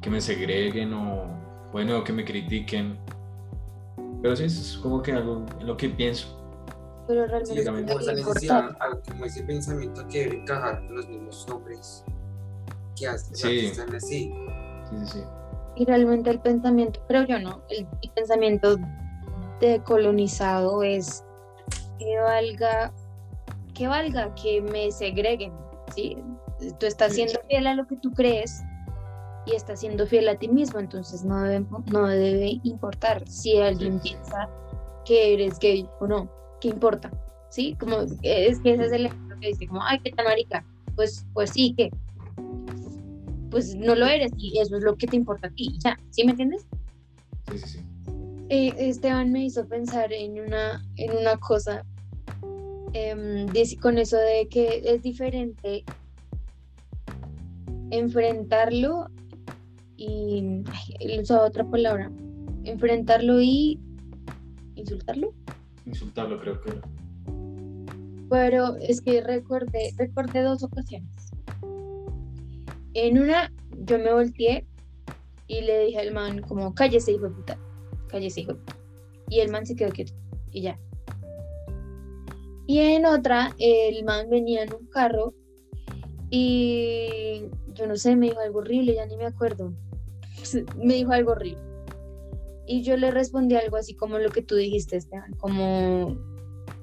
que 0.00 0.10
me 0.10 0.20
segreguen 0.20 0.92
o, 0.94 1.70
bueno, 1.72 2.02
que 2.04 2.12
me 2.12 2.24
critiquen. 2.24 2.98
Pero 4.22 4.34
sí, 4.36 4.44
es 4.44 4.78
como 4.82 5.02
que 5.02 5.12
algo 5.12 5.44
en 5.60 5.66
lo 5.66 5.76
que 5.76 5.90
pienso. 5.90 6.40
Pero 7.06 7.24
Sí, 7.24 7.30
realmente 7.30 7.58
es 7.60 7.64
también. 7.66 7.86
como 7.86 8.00
esa 8.00 8.12
es 8.12 8.26
necesidad, 8.26 8.78
como 9.10 9.24
ese 9.26 9.42
pensamiento 9.42 10.08
que 10.08 10.20
debe 10.24 10.40
encajar 10.40 10.78
con 10.86 10.96
los 10.96 11.06
mismos 11.08 11.46
hombres 11.50 12.02
que 12.96 13.06
hacen, 13.08 13.34
Sí. 13.36 13.66
así. 13.94 13.98
Sí, 14.08 14.32
sí, 14.90 15.06
sí. 15.06 15.20
Y 15.76 15.84
realmente 15.84 16.30
el 16.30 16.40
pensamiento, 16.40 17.00
creo 17.08 17.24
yo 17.24 17.38
no, 17.40 17.62
el, 17.68 17.86
el 18.02 18.10
pensamiento 18.10 18.76
decolonizado 19.60 20.82
es 20.82 21.24
que 21.98 22.18
valga, 22.20 22.92
que 23.74 23.88
valga 23.88 24.34
que 24.34 24.60
me 24.60 24.90
segreguen, 24.92 25.52
¿sí? 25.94 26.18
Tú 26.78 26.86
estás 26.86 27.14
siendo 27.14 27.40
fiel 27.48 27.66
a 27.66 27.74
lo 27.74 27.86
que 27.86 27.96
tú 27.96 28.12
crees 28.12 28.62
y 29.46 29.54
estás 29.54 29.80
siendo 29.80 30.06
fiel 30.06 30.28
a 30.28 30.36
ti 30.36 30.48
mismo, 30.48 30.78
entonces 30.78 31.24
no 31.24 31.42
debe, 31.42 31.66
no 31.92 32.06
debe 32.06 32.60
importar 32.62 33.26
si 33.28 33.60
alguien 33.60 34.00
piensa 34.00 34.48
que 35.04 35.34
eres 35.34 35.58
gay 35.58 35.88
o 36.00 36.06
no, 36.06 36.30
¿qué 36.60 36.68
importa? 36.68 37.10
¿Sí? 37.50 37.76
Como, 37.78 37.96
es 38.22 38.60
que 38.60 38.74
ese 38.74 38.86
es 38.86 38.92
el 38.92 39.06
ejemplo 39.06 39.36
que 39.40 39.48
dice, 39.48 39.66
como, 39.66 39.82
ay, 39.82 39.98
qué 40.02 40.10
tan 40.12 40.24
marica, 40.24 40.64
pues, 40.96 41.26
pues 41.34 41.50
sí, 41.50 41.74
que 41.76 41.90
pues 43.54 43.76
no 43.76 43.94
lo 43.94 44.04
eres 44.06 44.32
y 44.36 44.58
eso 44.58 44.76
es 44.76 44.82
lo 44.82 44.96
que 44.96 45.06
te 45.06 45.14
importa 45.14 45.46
a 45.46 45.50
ti, 45.52 45.78
ya, 45.78 45.96
¿sí 46.10 46.24
me 46.24 46.32
entiendes? 46.32 46.66
Sí, 47.48 47.56
sí, 47.56 47.68
sí. 47.68 47.78
Eh, 48.48 48.74
Esteban 48.76 49.30
me 49.30 49.44
hizo 49.44 49.64
pensar 49.68 50.12
en 50.12 50.40
una, 50.40 50.84
en 50.96 51.16
una 51.16 51.36
cosa 51.36 51.84
dice- 53.52 53.76
con 53.78 53.98
eso 53.98 54.16
de 54.16 54.48
que 54.48 54.82
es 54.84 55.02
diferente 55.02 55.84
enfrentarlo 57.92 59.06
y 59.96 60.42
ay, 61.00 61.20
usaba 61.20 61.46
otra 61.46 61.64
palabra 61.64 62.10
enfrentarlo 62.64 63.40
y 63.40 63.78
insultarlo 64.74 65.32
Insultarlo 65.86 66.40
creo 66.40 66.60
que 66.60 66.70
era. 66.70 66.80
pero 68.28 68.74
es 68.80 69.00
que 69.00 69.20
recordé 69.20 69.94
recordé 69.96 70.42
dos 70.42 70.64
ocasiones 70.64 71.13
en 72.94 73.18
una 73.18 73.52
yo 73.86 73.98
me 73.98 74.12
volteé 74.12 74.66
y 75.46 75.60
le 75.60 75.86
dije 75.86 75.98
al 75.98 76.12
man 76.12 76.40
como 76.42 76.74
cállese 76.74 77.12
hijo 77.12 77.28
de 77.28 77.34
puta 77.34 77.58
cállese 78.08 78.42
hijo 78.42 78.52
de 78.52 78.58
puta 78.60 78.76
y 79.28 79.40
el 79.40 79.50
man 79.50 79.66
se 79.66 79.74
quedó 79.74 79.90
quieto 79.90 80.12
y 80.50 80.62
ya. 80.62 80.78
Y 82.66 82.78
en 82.78 83.04
otra 83.04 83.54
el 83.58 84.04
man 84.04 84.30
venía 84.30 84.62
en 84.62 84.72
un 84.72 84.86
carro 84.86 85.34
y 86.30 87.42
yo 87.74 87.86
no 87.86 87.96
sé 87.96 88.16
me 88.16 88.28
dijo 88.28 88.40
algo 88.40 88.60
horrible 88.60 88.94
ya 88.94 89.06
ni 89.06 89.16
me 89.16 89.26
acuerdo. 89.26 89.72
Me 90.76 90.94
dijo 90.94 91.12
algo 91.12 91.32
horrible. 91.32 91.62
Y 92.66 92.82
yo 92.82 92.96
le 92.96 93.10
respondí 93.10 93.56
algo 93.56 93.76
así 93.76 93.94
como 93.94 94.18
lo 94.18 94.30
que 94.30 94.42
tú 94.42 94.56
dijiste 94.56 94.96
Esteban 94.96 95.32
como 95.34 96.16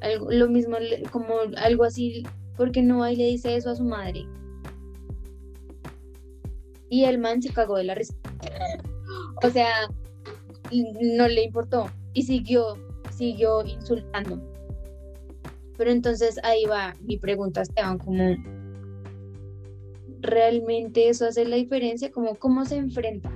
algo, 0.01 0.32
lo 0.32 0.48
mismo 0.48 0.77
como 1.12 1.36
algo 1.58 1.84
así 1.84 2.24
porque 2.56 2.82
no 2.82 3.08
y 3.10 3.15
le 3.15 3.25
dice 3.25 3.56
eso 3.56 3.70
a 3.72 3.75
su 3.75 3.84
madre 3.84 4.27
y 6.92 7.06
el 7.06 7.18
man 7.18 7.42
se 7.42 7.52
cagó 7.52 7.78
de 7.78 7.86
la 7.86 7.96
risa. 7.96 8.14
O 9.42 9.50
sea 9.50 9.90
no 10.72 11.28
le 11.28 11.44
importó 11.46 11.90
y 12.14 12.24
siguió 12.24 12.78
siguió 13.10 13.66
insultando. 13.66 14.40
Pero 15.78 15.90
entonces 15.90 16.40
ahí 16.44 16.66
va 16.66 16.94
mi 17.02 17.18
pregunta 17.18 17.62
Esteban 17.62 17.98
como 17.98 18.36
realmente 20.20 21.10
eso 21.10 21.26
hace 21.26 21.46
la 21.46 21.56
diferencia 21.56 22.12
como 22.12 22.36
cómo 22.36 22.64
se 22.66 22.76
enfrenta 22.76 23.32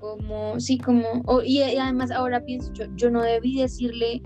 como 0.00 0.60
sí 0.60 0.76
como 0.76 1.24
y 1.42 1.62
además 1.62 2.10
ahora 2.10 2.44
pienso 2.44 2.70
yo 2.74 2.84
yo 2.94 3.10
no 3.10 3.22
debí 3.22 3.58
decirle 3.58 4.20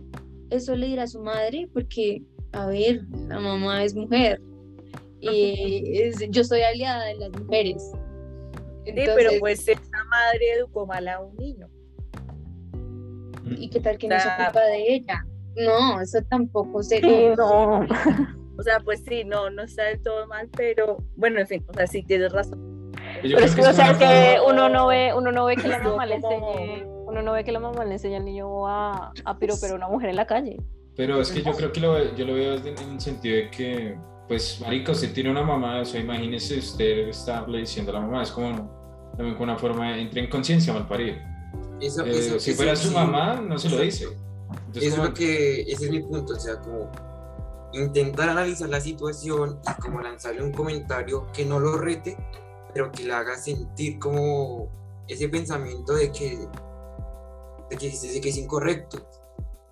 eso 0.51 0.75
le 0.75 0.89
dirá 0.89 1.05
a 1.05 1.07
su 1.07 1.21
madre 1.21 1.71
porque 1.73 2.25
a 2.51 2.67
ver 2.67 3.07
la 3.29 3.39
mamá 3.39 3.85
es 3.85 3.95
mujer 3.95 4.43
y 5.21 6.01
es- 6.03 6.29
yo 6.31 6.43
soy 6.45 6.63
aliada 6.63 7.05
de 7.07 7.15
las 7.17 7.31
mujeres 7.33 7.91
Sí, 8.85 8.93
pero 8.95 9.31
pues 9.39 9.69
esa 9.69 10.05
madre 10.09 10.53
educó 10.57 10.87
mal 10.87 11.07
a 11.09 11.21
un 11.21 11.37
niño. 11.37 11.69
y 13.45 13.69
qué 13.71 13.81
tal 13.81 13.99
que 13.99 14.09
no 14.09 14.17
es 14.17 14.23
sea- 14.23 14.37
culpa 14.37 14.61
de 14.67 14.95
ella 14.95 15.25
no 15.57 16.01
eso 16.01 16.19
tampoco 16.29 16.83
se 16.83 17.01
Sí, 17.01 17.29
no. 17.37 17.81
O 18.59 18.63
sea, 18.63 18.79
pues 18.81 19.03
sí, 19.09 19.25
no, 19.25 19.49
no 19.51 19.63
está 19.63 19.85
del 19.85 20.03
todo 20.03 20.27
mal, 20.27 20.47
pero 20.55 20.99
bueno, 21.17 21.41
en 21.41 21.47
fin, 21.47 21.65
o 21.69 21.73
sea, 21.73 21.87
sí 21.87 22.03
tienes 22.03 22.31
razón. 22.31 22.93
Yo 23.25 23.37
Pero 23.37 23.47
es 23.47 23.55
que, 23.55 23.63
o 23.63 23.73
sea, 23.73 23.97
uno 24.47 24.69
no 24.69 24.87
ve, 24.89 25.13
uno 25.17 25.33
no 25.33 25.47
ve 25.47 25.57
que 25.57 25.67
la 25.67 25.79
mamá 25.79 26.05
le 26.05 26.17
enseñe, 26.17 26.85
uno 27.07 27.23
no 27.23 27.33
ve 27.33 27.43
que 27.43 27.53
la 27.53 27.59
mamá 27.59 27.87
le 27.87 27.93
enseña 27.95 28.19
al 28.19 28.25
niño 28.27 28.69
a, 28.69 29.13
a 29.25 29.39
piropear 29.39 29.73
a 29.73 29.75
una 29.77 29.89
mujer 29.89 30.11
en 30.11 30.17
la 30.17 30.27
calle. 30.27 30.59
Pero 30.95 31.21
es 31.23 31.33
que 31.33 31.43
yo 31.43 31.53
creo 31.53 31.73
que 31.73 31.81
lo, 31.81 32.15
yo 32.15 32.27
lo 32.27 32.35
veo 32.35 32.59
desde- 32.61 32.83
en 32.83 32.91
el 32.93 33.01
sentido 33.01 33.37
de 33.37 33.51
que, 33.51 33.99
pues, 34.31 34.61
marica, 34.61 34.93
usted 34.93 35.13
tiene 35.13 35.29
una 35.29 35.43
mamá, 35.43 35.81
o 35.81 35.85
sea, 35.85 36.01
imagínese 36.01 36.57
usted 36.61 37.09
estarle 37.09 37.59
diciendo 37.59 37.91
a 37.91 37.95
la 37.95 38.01
mamá, 38.03 38.23
es 38.23 38.31
como 38.31 38.71
también 39.17 39.35
con 39.37 39.49
una 39.51 39.59
forma, 39.59 39.99
entra 39.99 40.21
en 40.21 40.31
conciencia 40.31 40.73
mal 40.73 40.87
parido. 40.87 41.17
Eso, 41.81 42.07
Eh, 42.07 42.11
eso- 42.17 42.39
si 42.39 42.51
eso 42.53 42.57
fuera 42.57 42.77
su 42.77 42.91
sí. 42.91 42.95
mamá, 42.95 43.41
no 43.41 43.59
se 43.59 43.69
lo 43.69 43.79
dice. 43.79 44.05
Entonces, 44.05 44.85
Eso 44.93 45.03
es 45.03 45.09
lo 45.09 45.15
que, 45.15 45.63
ese 45.63 45.87
es 45.87 45.91
mi 45.91 45.99
punto, 46.05 46.35
o 46.35 46.39
sea, 46.39 46.61
como 46.61 46.93
intentar 47.73 48.29
analizar 48.29 48.69
la 48.69 48.81
situación 48.81 49.59
y 49.69 49.81
como 49.83 50.01
lanzarle 50.01 50.45
un 50.45 50.53
comentario 50.53 51.27
que 51.33 51.45
no 51.45 51.59
lo 51.59 51.77
rete, 51.77 52.17
pero 52.73 52.93
que 52.93 53.03
le 53.03 53.13
haga 53.13 53.37
sentir 53.37 53.99
como 53.99 54.69
ese 55.09 55.29
pensamiento 55.29 55.93
de 55.95 56.13
que, 56.13 56.39
de 57.69 57.77
que, 57.77 57.91
de 57.91 58.21
que 58.21 58.29
es 58.29 58.37
incorrecto. 58.37 59.05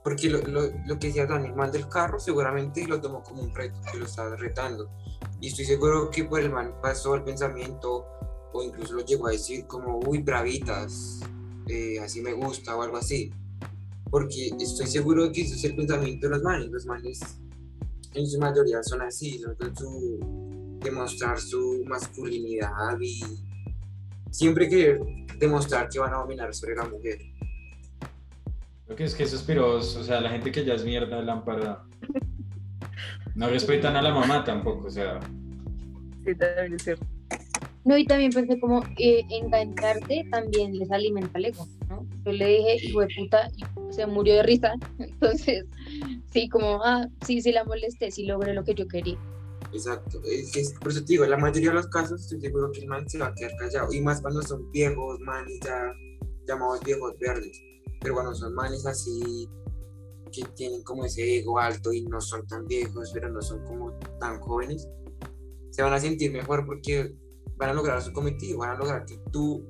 Porque 0.02 0.30
lo, 0.30 0.40
lo, 0.42 0.62
lo 0.86 0.98
que 0.98 1.08
decía 1.08 1.24
el 1.24 1.54
man 1.54 1.72
del 1.72 1.88
carro 1.88 2.18
seguramente 2.18 2.86
lo 2.86 3.00
tomó 3.00 3.22
como 3.22 3.42
un 3.42 3.54
reto, 3.54 3.80
que 3.90 3.98
lo 3.98 4.06
estaba 4.06 4.36
retando. 4.36 4.90
Y 5.40 5.48
estoy 5.48 5.64
seguro 5.64 6.10
que 6.10 6.24
por 6.24 6.40
el 6.40 6.50
man 6.50 6.74
pasó 6.82 7.14
el 7.14 7.22
pensamiento 7.22 8.06
o 8.52 8.62
incluso 8.62 8.94
lo 8.94 9.04
llegó 9.04 9.28
a 9.28 9.32
decir 9.32 9.66
como, 9.66 9.98
uy, 10.06 10.18
bravitas, 10.22 11.20
eh, 11.66 11.98
así 12.00 12.22
me 12.22 12.32
gusta 12.32 12.76
o 12.76 12.82
algo 12.82 12.96
así 12.96 13.32
porque 14.10 14.50
estoy 14.58 14.86
seguro 14.86 15.24
de 15.24 15.32
que 15.32 15.42
ese 15.42 15.54
es 15.54 15.64
el 15.64 15.76
pensamiento 15.76 16.28
de 16.28 16.34
los 16.34 16.42
manes. 16.42 16.70
Los 16.70 16.86
manes 16.86 17.20
en 18.14 18.26
su 18.26 18.38
mayoría 18.38 18.82
son 18.82 19.02
así, 19.02 19.38
son 19.38 19.54
con 19.56 19.76
su 19.76 20.78
demostrar 20.82 21.38
su 21.40 21.84
masculinidad 21.86 22.98
y 23.00 23.20
siempre 24.30 24.68
querer 24.68 25.00
demostrar 25.38 25.88
que 25.88 25.98
van 25.98 26.14
a 26.14 26.18
dominar 26.18 26.54
sobre 26.54 26.76
la 26.76 26.84
mujer. 26.84 27.18
Creo 28.88 28.96
que 28.96 29.04
es 29.04 29.14
que 29.14 29.24
esos 29.24 29.42
piros, 29.42 29.96
o 29.96 30.02
sea, 30.02 30.18
la 30.18 30.30
gente 30.30 30.50
que 30.50 30.64
ya 30.64 30.72
es 30.72 30.82
mierda, 30.82 31.20
lámpara, 31.20 31.84
no 33.34 33.48
respetan 33.50 33.96
a 33.96 34.02
la 34.02 34.14
mamá 34.14 34.42
tampoco, 34.44 34.86
o 34.86 34.90
sea, 34.90 35.20
Sí, 36.24 36.34
también 36.34 36.72
es 36.74 36.82
cierto. 36.82 37.06
No, 37.84 37.96
y 37.98 38.06
también 38.06 38.32
pensé 38.32 38.58
como 38.58 38.82
eh, 38.98 39.24
engancharte 39.30 40.26
también 40.30 40.76
les 40.78 40.90
alimenta 40.90 41.38
el 41.38 41.44
ego, 41.46 41.66
¿no? 41.90 42.06
Yo 42.24 42.32
le 42.32 42.46
dije, 42.46 42.76
hijo 42.86 43.00
de 43.00 43.08
puta, 43.16 43.48
y 43.56 43.92
se 43.92 44.06
murió 44.06 44.36
de 44.36 44.42
risa. 44.42 44.72
Entonces, 44.98 45.66
sí, 46.32 46.48
como, 46.48 46.82
ah, 46.82 47.06
sí, 47.26 47.42
sí 47.42 47.52
la 47.52 47.64
molesté, 47.64 48.10
sí 48.10 48.24
logré 48.24 48.54
lo 48.54 48.64
que 48.64 48.74
yo 48.74 48.88
quería. 48.88 49.18
Exacto, 49.72 50.18
es 50.24 50.50
que 50.50 50.60
es- 50.60 50.72
por 50.80 50.88
eso 50.92 51.00
te 51.00 51.12
digo, 51.12 51.24
en 51.24 51.30
la 51.30 51.36
mayoría 51.36 51.68
de 51.70 51.76
los 51.76 51.88
casos 51.88 52.22
estoy 52.22 52.40
seguro 52.40 52.72
que 52.72 52.80
el 52.80 52.86
man 52.86 53.06
se 53.08 53.18
va 53.18 53.26
a 53.26 53.34
quedar 53.34 53.52
callado, 53.58 53.92
y 53.92 54.00
más 54.00 54.22
cuando 54.22 54.40
son 54.40 54.70
viejos, 54.72 55.20
manes 55.20 55.60
ya 55.62 55.92
llamados 56.46 56.80
viejos 56.84 57.12
verdes, 57.20 57.60
pero 58.00 58.14
cuando 58.14 58.34
son 58.34 58.54
manes 58.54 58.86
así, 58.86 59.48
que 60.32 60.42
tienen 60.54 60.82
como 60.82 61.04
ese 61.04 61.38
ego 61.38 61.58
alto 61.58 61.92
y 61.92 62.02
no 62.02 62.20
son 62.20 62.46
tan 62.46 62.66
viejos, 62.66 63.10
pero 63.14 63.30
no 63.30 63.40
son 63.40 63.64
como 63.64 63.92
tan 64.20 64.40
jóvenes, 64.40 64.86
se 65.70 65.82
van 65.82 65.92
a 65.92 66.00
sentir 66.00 66.32
mejor 66.32 66.66
porque 66.66 67.14
van 67.56 67.70
a 67.70 67.72
lograr 67.72 68.02
su 68.02 68.12
cometido, 68.12 68.58
van 68.58 68.70
a 68.70 68.78
lograr 68.78 69.04
que 69.04 69.18
tú 69.32 69.66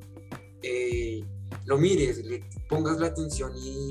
eh, 0.62 1.24
lo 1.64 1.78
mires, 1.78 2.24
le 2.24 2.44
pongas 2.68 2.98
la 2.98 3.06
atención 3.08 3.52
y 3.56 3.90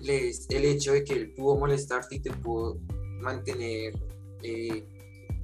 les, 0.00 0.48
el 0.50 0.64
hecho 0.64 0.92
de 0.92 1.04
que 1.04 1.14
él 1.14 1.34
pudo 1.34 1.56
molestarte 1.56 2.16
y 2.16 2.20
te 2.20 2.30
pudo 2.32 2.78
mantener 3.20 3.94
eh, 4.42 4.86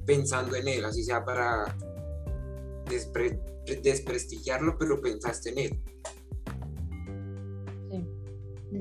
pensando 0.05 0.55
en 0.55 0.67
él, 0.67 0.85
así 0.85 1.03
sea 1.03 1.23
para 1.23 1.65
despre- 2.85 3.39
desprestigiarlo, 3.81 4.77
pero 4.77 4.99
pensaste 5.01 5.49
en 5.51 5.59
él. 5.59 5.81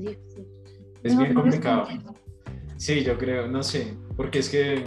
Sí, 0.02 0.09
es 0.09 0.37
difícil. 0.37 0.47
Es 1.04 1.14
No, 1.14 1.21
bien 1.21 1.35
complicado. 1.35 1.88
Sí, 2.76 3.04
yo 3.04 3.16
creo, 3.16 3.47
no 3.47 3.62
sé, 3.62 3.97
porque 4.16 4.40
es 4.40 4.49
que, 4.49 4.85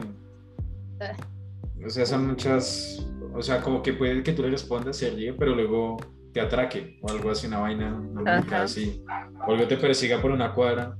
o 1.85 1.89
sea, 1.89 2.05
son 2.05 2.27
muchas, 2.27 3.05
o 3.33 3.41
sea, 3.41 3.61
como 3.61 3.81
que 3.81 3.93
puede 3.93 4.21
que 4.23 4.33
tú 4.33 4.41
le 4.41 4.49
respondas, 4.49 4.97
se 4.97 5.09
ríe, 5.11 5.33
pero 5.33 5.55
luego 5.55 5.97
te 6.33 6.41
atraque 6.41 6.99
o 7.01 7.09
algo 7.09 7.31
así, 7.31 7.47
una 7.47 7.59
vaina, 7.59 7.95
una 7.95 8.39
así, 8.61 9.01
o 9.47 9.53
luego 9.53 9.67
te 9.69 9.77
persiga 9.77 10.21
por 10.21 10.31
una 10.31 10.53
cuadra, 10.53 10.97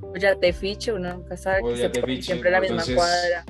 O 0.00 0.16
ya 0.16 0.38
te 0.38 0.52
fiche, 0.54 0.92
uno 0.92 1.12
nunca 1.18 1.36
sabe 1.36 1.60
O 1.62 1.68
que 1.68 1.76
ya 1.76 1.82
se 1.82 1.88
te 1.90 2.02
fiche, 2.02 2.22
siempre 2.22 2.50
la 2.50 2.60
misma 2.60 2.76
entonces- 2.82 2.96
cuadra. 2.96 3.44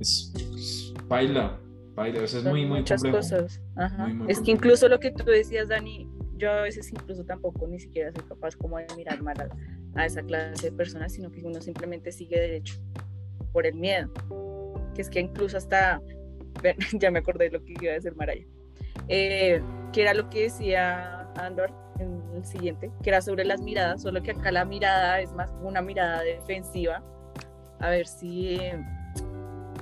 es, 0.00 0.32
es 0.54 0.94
baila, 1.08 1.58
baila, 1.94 2.22
o 2.22 2.26
sea, 2.26 2.38
es 2.40 2.42
Son 2.44 2.52
muy, 2.52 2.66
muy 2.66 2.80
muchas 2.80 3.00
complejo. 3.02 3.16
cosas. 3.18 3.62
Ajá. 3.76 4.06
Muy, 4.08 4.14
muy 4.14 4.30
es 4.32 4.40
que 4.40 4.50
incluso 4.50 4.88
lo 4.88 4.98
que 5.00 5.10
tú 5.12 5.24
decías, 5.24 5.68
Dani, 5.68 6.06
yo 6.36 6.50
a 6.50 6.62
veces 6.62 6.90
incluso 6.92 7.24
tampoco 7.24 7.66
ni 7.66 7.78
siquiera 7.78 8.12
soy 8.12 8.24
capaz 8.24 8.56
como 8.56 8.78
de 8.78 8.86
mirar 8.96 9.22
mal 9.22 9.40
a, 9.40 10.00
a 10.00 10.06
esa 10.06 10.22
clase 10.22 10.70
de 10.70 10.76
personas, 10.76 11.12
sino 11.12 11.30
que 11.30 11.42
uno 11.42 11.60
simplemente 11.60 12.12
sigue 12.12 12.40
derecho 12.40 12.80
por 13.52 13.66
el 13.66 13.74
miedo. 13.74 14.10
Que 14.94 15.02
es 15.02 15.10
que 15.10 15.20
incluso 15.20 15.56
hasta, 15.56 16.00
ya 16.92 17.10
me 17.10 17.20
acordé 17.20 17.46
de 17.46 17.58
lo 17.58 17.64
que 17.64 17.74
iba 17.80 17.92
a 17.92 17.94
decir 17.94 18.14
Maraya, 18.16 18.46
Eh, 19.08 19.62
que 19.92 20.02
era 20.02 20.14
lo 20.14 20.28
que 20.30 20.42
decía 20.42 21.30
Andor 21.36 21.72
en 21.98 22.22
el 22.34 22.44
siguiente, 22.44 22.90
que 23.02 23.10
era 23.10 23.20
sobre 23.20 23.44
las 23.44 23.60
miradas, 23.60 24.02
solo 24.02 24.22
que 24.22 24.32
acá 24.32 24.50
la 24.50 24.64
mirada 24.64 25.20
es 25.20 25.32
más 25.32 25.50
como 25.52 25.68
una 25.68 25.82
mirada 25.82 26.22
defensiva, 26.22 27.02
a 27.78 27.90
ver 27.90 28.06
si 28.06 28.56
eh, 28.56 28.84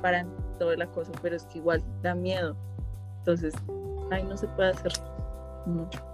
paran 0.02 0.28
toda 0.59 0.76
la 0.76 0.87
cosa, 0.87 1.12
pero 1.23 1.37
es 1.37 1.45
que 1.47 1.59
igual 1.59 1.83
da 2.02 2.14
miedo. 2.14 2.57
Entonces, 3.19 3.54
ahí 4.11 4.23
no 4.23 4.37
se 4.37 4.49
puede 4.49 4.71
hacer 4.71 4.92
mucho. 5.66 6.10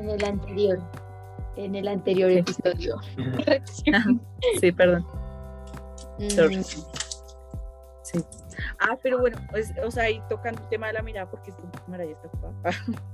En 0.00 0.08
el 0.10 0.24
anterior, 0.24 0.80
en 1.56 1.74
el 1.74 1.88
anterior 1.88 2.30
Sí. 2.30 2.38
episodio. 2.38 3.00
Sí, 4.60 4.72
perdón. 4.72 5.06
Sorry. 6.30 6.56
Mm, 6.58 6.64
Sí. 8.02 8.24
Ah, 8.80 8.96
pero 9.02 9.20
bueno, 9.20 9.38
pues, 9.50 9.72
o 9.84 9.90
sea, 9.90 10.04
ahí 10.04 10.20
tocando 10.28 10.60
el 10.62 10.68
tema 10.68 10.88
de 10.88 10.94
la 10.94 11.02
mirada, 11.02 11.30
porque 11.30 11.50
es 11.50 11.56
que 11.56 11.62
Maraya 11.90 12.12
está 12.12 12.26
ocupada. 12.28 12.60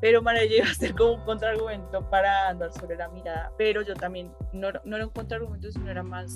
Pero 0.00 0.20
Maraya 0.22 0.56
iba 0.56 0.66
a 0.66 0.74
ser 0.74 0.94
como 0.96 1.12
un 1.12 1.20
contraargumento 1.20 2.08
para 2.10 2.48
andar 2.48 2.72
sobre 2.72 2.96
la 2.96 3.08
mirada. 3.08 3.52
Pero 3.56 3.82
yo 3.82 3.94
también, 3.94 4.32
no, 4.52 4.68
no 4.84 4.96
era 4.96 5.04
un 5.06 5.12
contraargumento, 5.12 5.70
sino 5.70 5.88
era 5.90 6.02
más. 6.02 6.34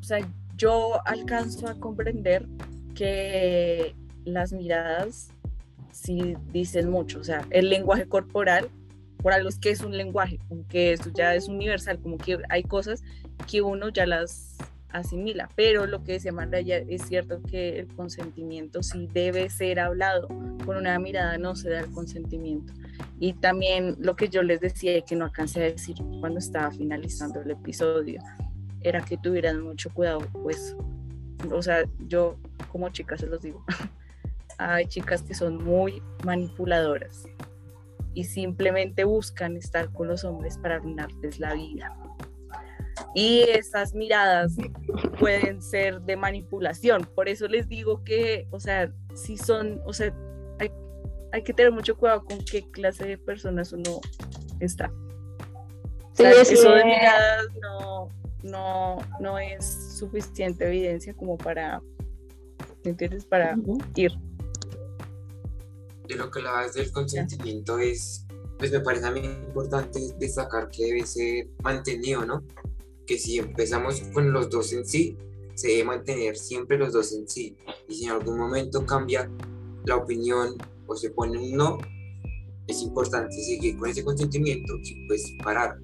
O 0.00 0.02
sea, 0.02 0.18
yo 0.56 1.06
alcanzo 1.06 1.68
a 1.68 1.74
comprender 1.78 2.46
que 2.96 3.94
las 4.24 4.52
miradas 4.52 5.30
sí 5.96 6.36
dicen 6.52 6.90
mucho. 6.90 7.20
O 7.20 7.24
sea, 7.24 7.46
el 7.50 7.70
lenguaje 7.70 8.06
corporal, 8.06 8.68
por 9.22 9.32
algo 9.32 9.48
que 9.60 9.70
es 9.70 9.80
un 9.80 9.96
lenguaje, 9.96 10.38
como 10.48 10.66
que 10.68 10.92
eso 10.92 11.10
ya 11.12 11.34
es 11.34 11.48
universal, 11.48 11.98
como 11.98 12.18
que 12.18 12.38
hay 12.50 12.62
cosas 12.62 13.02
que 13.50 13.62
uno 13.62 13.88
ya 13.88 14.06
las 14.06 14.56
asimila, 14.90 15.48
pero 15.56 15.86
lo 15.86 16.04
que 16.04 16.12
decía 16.12 16.32
Maraya 16.32 16.78
es 16.78 17.02
cierto 17.02 17.42
que 17.42 17.80
el 17.80 17.88
consentimiento 17.88 18.82
sí 18.82 19.08
debe 19.12 19.50
ser 19.50 19.80
hablado, 19.80 20.28
con 20.64 20.76
una 20.76 20.98
mirada 20.98 21.38
no 21.38 21.56
se 21.56 21.70
da 21.70 21.80
el 21.80 21.90
consentimiento. 21.90 22.72
Y 23.18 23.32
también 23.34 23.96
lo 23.98 24.16
que 24.16 24.28
yo 24.28 24.42
les 24.42 24.60
decía 24.60 24.96
y 24.96 25.02
que 25.02 25.16
no 25.16 25.24
alcancé 25.24 25.64
a 25.64 25.70
decir 25.70 25.96
cuando 26.20 26.38
estaba 26.38 26.70
finalizando 26.70 27.40
el 27.40 27.50
episodio, 27.50 28.20
era 28.80 29.00
que 29.00 29.16
tuvieran 29.16 29.60
mucho 29.62 29.90
cuidado, 29.90 30.20
pues, 30.32 30.76
o 31.50 31.62
sea, 31.62 31.84
yo 32.06 32.36
como 32.70 32.88
chica 32.90 33.18
se 33.18 33.26
los 33.26 33.42
digo, 33.42 33.64
hay 34.58 34.86
chicas 34.86 35.22
que 35.22 35.34
son 35.34 35.62
muy 35.62 36.02
manipuladoras 36.24 37.24
y 38.14 38.24
simplemente 38.24 39.04
buscan 39.04 39.56
estar 39.56 39.92
con 39.92 40.08
los 40.08 40.24
hombres 40.24 40.58
para 40.58 40.76
arruinarles 40.76 41.38
la 41.38 41.54
vida. 41.54 41.94
Y 43.14 43.42
esas 43.42 43.94
miradas 43.94 44.56
pueden 45.18 45.60
ser 45.60 46.00
de 46.00 46.16
manipulación. 46.16 47.06
Por 47.14 47.28
eso 47.28 47.46
les 47.46 47.68
digo 47.68 48.02
que, 48.04 48.48
o 48.50 48.58
sea, 48.58 48.90
si 49.14 49.36
son, 49.36 49.82
o 49.84 49.92
sea, 49.92 50.14
hay, 50.58 50.70
hay 51.32 51.42
que 51.42 51.52
tener 51.52 51.72
mucho 51.72 51.96
cuidado 51.96 52.24
con 52.24 52.38
qué 52.44 52.70
clase 52.70 53.06
de 53.06 53.18
personas 53.18 53.72
uno 53.72 54.00
está. 54.60 54.90
O 56.12 56.14
sea, 56.14 56.30
es 56.30 56.50
eso 56.50 56.70
de 56.70 56.84
miradas 56.84 57.46
no, 57.60 58.08
no, 58.42 58.96
no 59.20 59.38
es 59.38 59.98
suficiente 59.98 60.66
evidencia 60.66 61.12
como 61.12 61.36
para, 61.36 61.82
¿me 62.82 62.92
entiendes? 62.92 63.26
Para 63.26 63.56
ir. 63.94 64.12
De 66.06 66.16
lo 66.16 66.30
que 66.30 66.40
hablabas 66.40 66.74
del 66.74 66.90
consentimiento 66.92 67.78
es, 67.78 68.26
pues 68.58 68.72
me 68.72 68.80
parece 68.80 69.06
a 69.06 69.10
mí 69.10 69.20
importante 69.20 70.00
destacar 70.18 70.68
que 70.68 70.84
debe 70.84 71.06
ser 71.06 71.48
mantenido, 71.62 72.24
¿no? 72.24 72.42
Que 73.06 73.18
si 73.18 73.38
empezamos 73.38 74.00
con 74.12 74.32
los 74.32 74.50
dos 74.50 74.72
en 74.72 74.84
sí, 74.86 75.16
se 75.54 75.68
debe 75.68 75.84
mantener 75.84 76.36
siempre 76.36 76.78
los 76.78 76.92
dos 76.92 77.12
en 77.12 77.28
sí. 77.28 77.56
Y 77.88 77.94
si 77.94 78.04
en 78.04 78.12
algún 78.12 78.38
momento 78.38 78.84
cambia 78.84 79.30
la 79.84 79.96
opinión 79.96 80.56
o 80.86 80.96
se 80.96 81.10
pone 81.10 81.38
un 81.38 81.52
no, 81.52 81.78
es 82.66 82.82
importante 82.82 83.34
seguir 83.36 83.78
con 83.78 83.90
ese 83.90 84.04
consentimiento 84.04 84.74
y 84.82 85.06
pues 85.06 85.32
parar. 85.42 85.78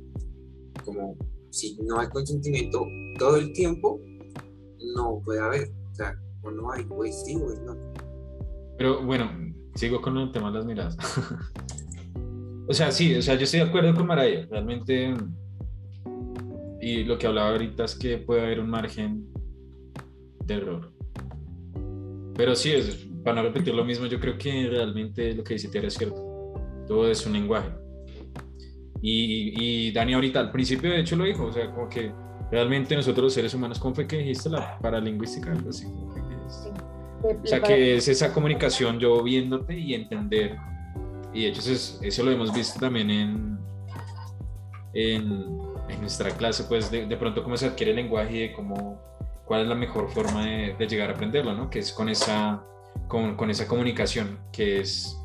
Como 0.85 1.16
si 1.50 1.76
no 1.82 2.00
hay 2.00 2.08
consentimiento 2.08 2.85
todo 3.18 3.37
el 3.37 3.52
tiempo, 3.52 4.00
no 4.94 5.20
puede 5.24 5.40
haber. 5.40 5.70
O 5.92 5.94
sea, 5.94 6.18
o 6.42 6.50
no 6.50 6.72
hay, 6.72 6.85
pues 6.85 7.22
sí, 7.24 7.37
pues 7.38 7.61
no. 7.61 7.76
Pero 8.78 9.04
bueno, 9.04 9.30
sigo 9.74 10.00
con 10.00 10.16
el 10.18 10.32
tema 10.32 10.50
de 10.50 10.58
las 10.58 10.66
miradas. 10.66 10.96
o 12.68 12.72
sea, 12.72 12.90
sí, 12.90 13.14
o 13.14 13.22
sea, 13.22 13.35
yo 13.35 13.44
estoy 13.44 13.61
de 13.61 13.66
acuerdo 13.66 13.94
con 13.94 14.06
Maraya, 14.06 14.46
realmente. 14.50 15.14
Y 16.80 17.04
lo 17.04 17.16
que 17.16 17.26
hablaba 17.26 17.50
ahorita 17.50 17.85
es 17.85 17.94
que 17.94 18.18
puede 18.18 18.42
haber 18.42 18.61
un 18.61 18.68
margen 18.68 19.26
de 20.44 20.54
error. 20.54 20.92
Pero 22.35 22.56
sí, 22.56 22.72
es, 22.72 23.06
para 23.22 23.37
no 23.37 23.48
repetir 23.48 23.74
lo 23.74 23.85
mismo, 23.85 24.06
yo 24.06 24.18
creo 24.18 24.37
que 24.37 24.68
realmente 24.68 25.35
lo 25.35 25.44
que 25.44 25.54
dice 25.54 25.68
Tiara 25.68 25.88
es 25.88 25.94
cierto. 25.94 26.54
Todo 26.88 27.08
es 27.08 27.24
un 27.24 27.35
lenguaje. 27.35 27.70
Y, 29.00 29.54
y 29.88 29.92
Dani 29.92 30.14
ahorita 30.14 30.40
al 30.40 30.50
principio 30.50 30.90
de 30.90 31.00
hecho 31.00 31.16
lo 31.16 31.24
dijo, 31.24 31.46
o 31.46 31.52
sea, 31.52 31.70
como 31.70 31.88
que 31.88 32.12
realmente 32.50 32.94
nosotros 32.94 33.24
los 33.24 33.35
seres 33.35 33.54
humanos, 33.54 33.78
¿cómo 33.78 33.94
fue 33.94 34.06
que 34.06 34.18
dijiste 34.18 34.50
la 34.50 34.78
paralingüística? 34.78 35.52
Así, 35.68 35.85
¿cómo 35.85 36.12
fue 36.12 36.22
que 36.22 36.37
dijiste? 36.37 36.91
O 37.22 37.46
sea, 37.46 37.61
que 37.61 37.96
es 37.96 38.08
esa 38.08 38.32
comunicación 38.32 38.98
yo 38.98 39.22
viéndote 39.22 39.78
y 39.78 39.94
entender. 39.94 40.56
Y 41.32 41.42
de 41.44 41.48
hecho 41.48 41.61
eso, 41.61 41.72
es- 41.72 41.98
eso 42.02 42.22
lo 42.24 42.30
hemos 42.30 42.52
visto 42.52 42.78
también 42.80 43.11
en, 43.11 43.58
en, 44.94 45.46
en 45.88 46.00
nuestra 46.00 46.30
clase, 46.30 46.64
pues 46.64 46.90
de, 46.90 47.06
de 47.06 47.16
pronto 47.16 47.42
cómo 47.42 47.56
se 47.56 47.66
adquiere 47.66 47.90
el 47.92 47.96
lenguaje 47.96 48.37
y 48.37 48.40
de 48.40 48.52
cómo, 48.52 49.00
cuál 49.44 49.62
es 49.62 49.68
la 49.68 49.74
mejor 49.74 50.11
forma 50.11 50.44
de, 50.46 50.74
de 50.78 50.87
llegar 50.87 51.11
a 51.11 51.14
aprenderlo, 51.14 51.54
¿no? 51.54 51.70
Que 51.70 51.78
es 51.78 51.92
con 51.92 52.08
esa, 52.08 52.62
con, 53.08 53.37
con 53.37 53.50
esa 53.50 53.66
comunicación, 53.66 54.38
que 54.52 54.80
es 54.80 55.16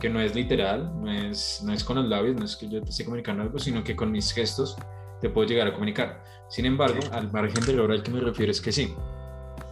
que 0.00 0.10
no 0.10 0.20
es 0.20 0.34
literal, 0.34 0.92
no 1.00 1.10
es, 1.10 1.62
no 1.64 1.72
es 1.72 1.82
con 1.84 1.96
los 1.96 2.06
labios, 2.06 2.36
no 2.36 2.44
es 2.44 2.56
que 2.56 2.68
yo 2.68 2.82
te 2.82 2.90
esté 2.90 3.04
comunicando 3.04 3.42
algo, 3.42 3.58
sino 3.58 3.82
que 3.82 3.96
con 3.96 4.10
mis 4.10 4.32
gestos 4.32 4.76
te 5.20 5.30
puedo 5.30 5.48
llegar 5.48 5.66
a 5.68 5.72
comunicar. 5.72 6.22
Sin 6.48 6.66
embargo, 6.66 6.98
al 7.12 7.32
margen 7.32 7.64
del 7.64 7.76
error 7.76 7.92
al 7.92 8.02
que 8.02 8.10
me 8.10 8.20
refiero 8.20 8.50
es 8.52 8.60
que 8.60 8.72
sí. 8.72 8.92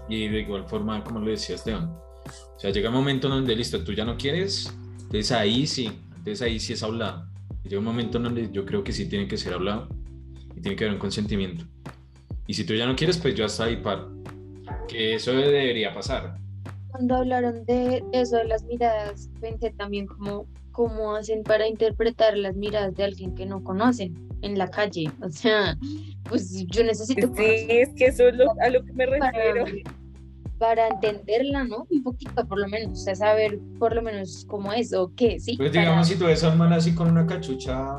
Y 0.09 0.29
de 0.29 0.41
igual 0.41 0.65
forma, 0.67 1.03
como 1.05 1.21
le 1.21 1.33
decía 1.33 1.55
Esteban, 1.55 1.85
o 1.87 2.59
sea, 2.59 2.71
llega 2.71 2.89
un 2.89 2.95
momento 2.95 3.29
en 3.29 3.35
donde, 3.35 3.57
listo, 3.57 3.83
tú 3.83 3.93
ya 3.93 4.05
no 4.05 4.17
quieres, 4.17 4.73
entonces 4.97 5.33
ahí 5.33 5.67
sí, 5.67 5.91
entonces 6.17 6.43
ahí 6.43 6.61
sí 6.61 6.73
es 6.73 6.83
hablado. 6.83 7.27
Llega 7.65 7.79
un 7.79 7.85
momento 7.85 8.19
en 8.19 8.25
donde 8.25 8.51
yo 8.51 8.65
creo 8.65 8.83
que 8.83 8.93
sí 8.93 9.09
tiene 9.09 9.29
que 9.29 9.37
ser 9.37 9.55
hablado 9.55 9.89
y 10.57 10.61
tiene 10.61 10.77
que 10.77 10.85
haber 10.85 10.95
un 10.95 11.01
consentimiento. 11.01 11.65
Y 12.47 12.55
si 12.55 12.65
tú 12.65 12.75
ya 12.75 12.87
no 12.87 12.97
quieres, 12.97 13.19
pues 13.19 13.35
yo 13.35 13.45
hasta 13.45 13.65
ahí 13.65 13.77
paro. 13.77 14.13
porque 14.65 15.15
eso 15.15 15.33
debería 15.33 15.95
pasar. 15.95 16.37
Cuando 16.91 17.17
hablaron 17.17 17.65
de 17.65 18.03
eso 18.13 18.37
de 18.37 18.45
las 18.45 18.65
miradas, 18.65 19.31
pensé 19.41 19.71
también 19.71 20.07
como 20.07 20.47
cómo 20.73 21.15
hacen 21.15 21.43
para 21.43 21.69
interpretar 21.69 22.37
las 22.37 22.57
miradas 22.57 22.95
de 22.95 23.05
alguien 23.05 23.35
que 23.35 23.47
no 23.47 23.63
conocen 23.63 24.32
en 24.43 24.59
la 24.59 24.71
calle. 24.71 25.11
O 25.23 25.31
sea, 25.31 25.77
pues 26.29 26.65
yo 26.67 26.85
necesito 26.85 27.29
Sí, 27.37 27.67
es 27.69 27.91
que 27.97 28.07
eso 28.07 28.29
es 28.29 28.35
lo- 28.37 28.53
a 28.61 28.69
lo 28.71 28.85
que 28.85 28.93
me 28.93 29.07
para, 29.09 29.31
refiero. 29.31 29.65
para 30.59 30.89
entenderla, 30.89 31.65
¿no? 31.65 31.87
Un 31.91 32.03
poquito 32.03 32.47
por 32.47 32.59
lo 32.61 32.69
menos, 32.69 32.93
o 33.01 33.03
sea, 33.03 33.15
saber 33.15 33.59
por 33.79 33.95
lo 33.95 34.03
menos 34.03 34.45
cómo 34.49 34.73
es 34.73 34.93
o 34.93 35.13
qué, 35.17 35.41
sí. 35.41 35.57
Pues 35.57 35.71
para- 35.71 35.81
digamos, 35.83 36.07
si 36.09 36.17
tú 36.17 36.27
ves 36.27 36.45
a 36.45 36.51
un 36.51 36.59
man 36.59 36.73
así 36.73 36.95
con 36.95 37.11
una 37.11 37.27
cachucha 37.27 37.99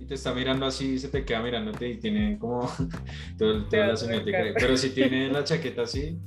y 0.00 0.04
te 0.06 0.14
está 0.14 0.32
mirando 0.34 0.66
así, 0.66 0.98
se 0.98 1.08
te 1.08 1.24
queda 1.24 1.42
mirándote 1.42 1.88
y 1.88 1.96
tiene 1.98 2.38
como 2.38 2.60
todo, 3.38 3.64
toda 3.66 3.86
la 3.88 3.96
señalética. 3.96 4.38
Pero 4.58 4.76
si 4.76 4.90
tiene 4.90 5.28
la 5.32 5.44
chaqueta 5.44 5.82
así, 5.82 6.18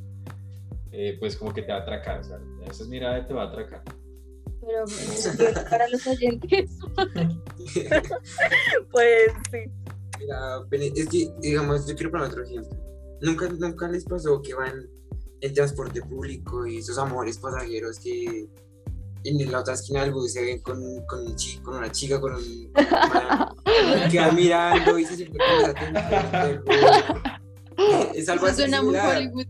eh, 0.91 1.17
pues 1.19 1.35
como 1.35 1.53
que 1.53 1.61
te 1.63 1.71
va 1.71 1.79
a 1.79 1.81
atracar. 1.81 2.19
O 2.19 2.23
sea, 2.23 2.37
esa 2.69 2.85
mirada 2.85 3.25
te 3.25 3.33
va 3.33 3.43
a 3.43 3.47
atracar. 3.47 3.81
Pero 4.65 5.63
para 5.69 5.87
los 5.89 6.05
oyentes, 6.07 6.71
Pues 8.91 9.31
sí. 9.51 9.59
Mira, 10.19 10.61
es 10.95 11.07
que, 11.09 11.29
digamos, 11.41 11.87
yo 11.87 11.95
quiero 11.95 12.11
poner 12.11 12.27
otro 12.27 12.43
ejemplo. 12.43 12.77
¿Nunca, 13.21 13.47
nunca 13.49 13.87
les 13.87 14.03
pasó 14.05 14.41
que 14.41 14.53
van 14.53 14.87
en 15.41 15.53
transporte 15.53 16.01
público 16.01 16.65
y 16.65 16.81
sus 16.81 16.97
amores 16.97 17.37
pasajeros 17.37 17.99
que 17.99 18.47
en 19.25 19.51
la 19.51 19.59
otra 19.59 19.73
esquina 19.73 20.01
del 20.03 20.11
bus 20.11 20.33
se 20.33 20.41
ven 20.41 20.61
con, 20.61 20.79
con, 21.05 21.25
un 21.27 21.35
chi- 21.35 21.57
con 21.59 21.77
una 21.77 21.91
chica, 21.91 22.19
con 22.19 22.33
un... 22.35 22.71
con 22.73 22.83
y 24.07 24.09
quedan 24.11 24.35
mirando 24.35 24.99
y 24.99 25.05
se 25.05 25.15
del 25.17 26.59
bus. 26.59 26.75
Es 28.13 28.29
algo 28.29 28.45
así 28.45 28.57
suena 28.57 28.81
muy. 28.83 28.95
Hollywood. 28.95 29.47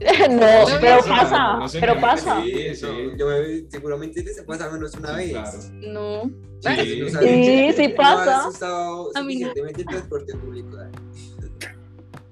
No, 0.30 0.66
Sí, 0.66 0.72
pero 0.80 1.02
sí, 1.02 1.08
pasa, 1.10 1.56
no 1.58 1.66
pero 1.78 2.00
pasa. 2.00 2.42
Sí, 2.42 2.74
sí. 2.74 2.86
No, 2.86 3.16
yo 3.16 3.26
me- 3.28 3.70
seguramente 3.70 4.24
ha 4.40 4.46
pasado 4.46 4.72
menos 4.72 4.94
una 4.94 5.12
vez. 5.12 5.30
claro. 5.30 5.58
No. 5.72 6.22
Sí. 6.60 7.00
No 7.00 7.20
Sí, 7.20 7.72
sí 7.76 7.88
no 7.88 7.94
pasa. 7.96 8.40
has 8.40 8.46
usado 8.54 9.10
A 9.14 9.22
mí 9.22 9.36
no. 9.40 9.52
el 9.52 9.72
transporte 9.86 10.34
público. 10.36 10.70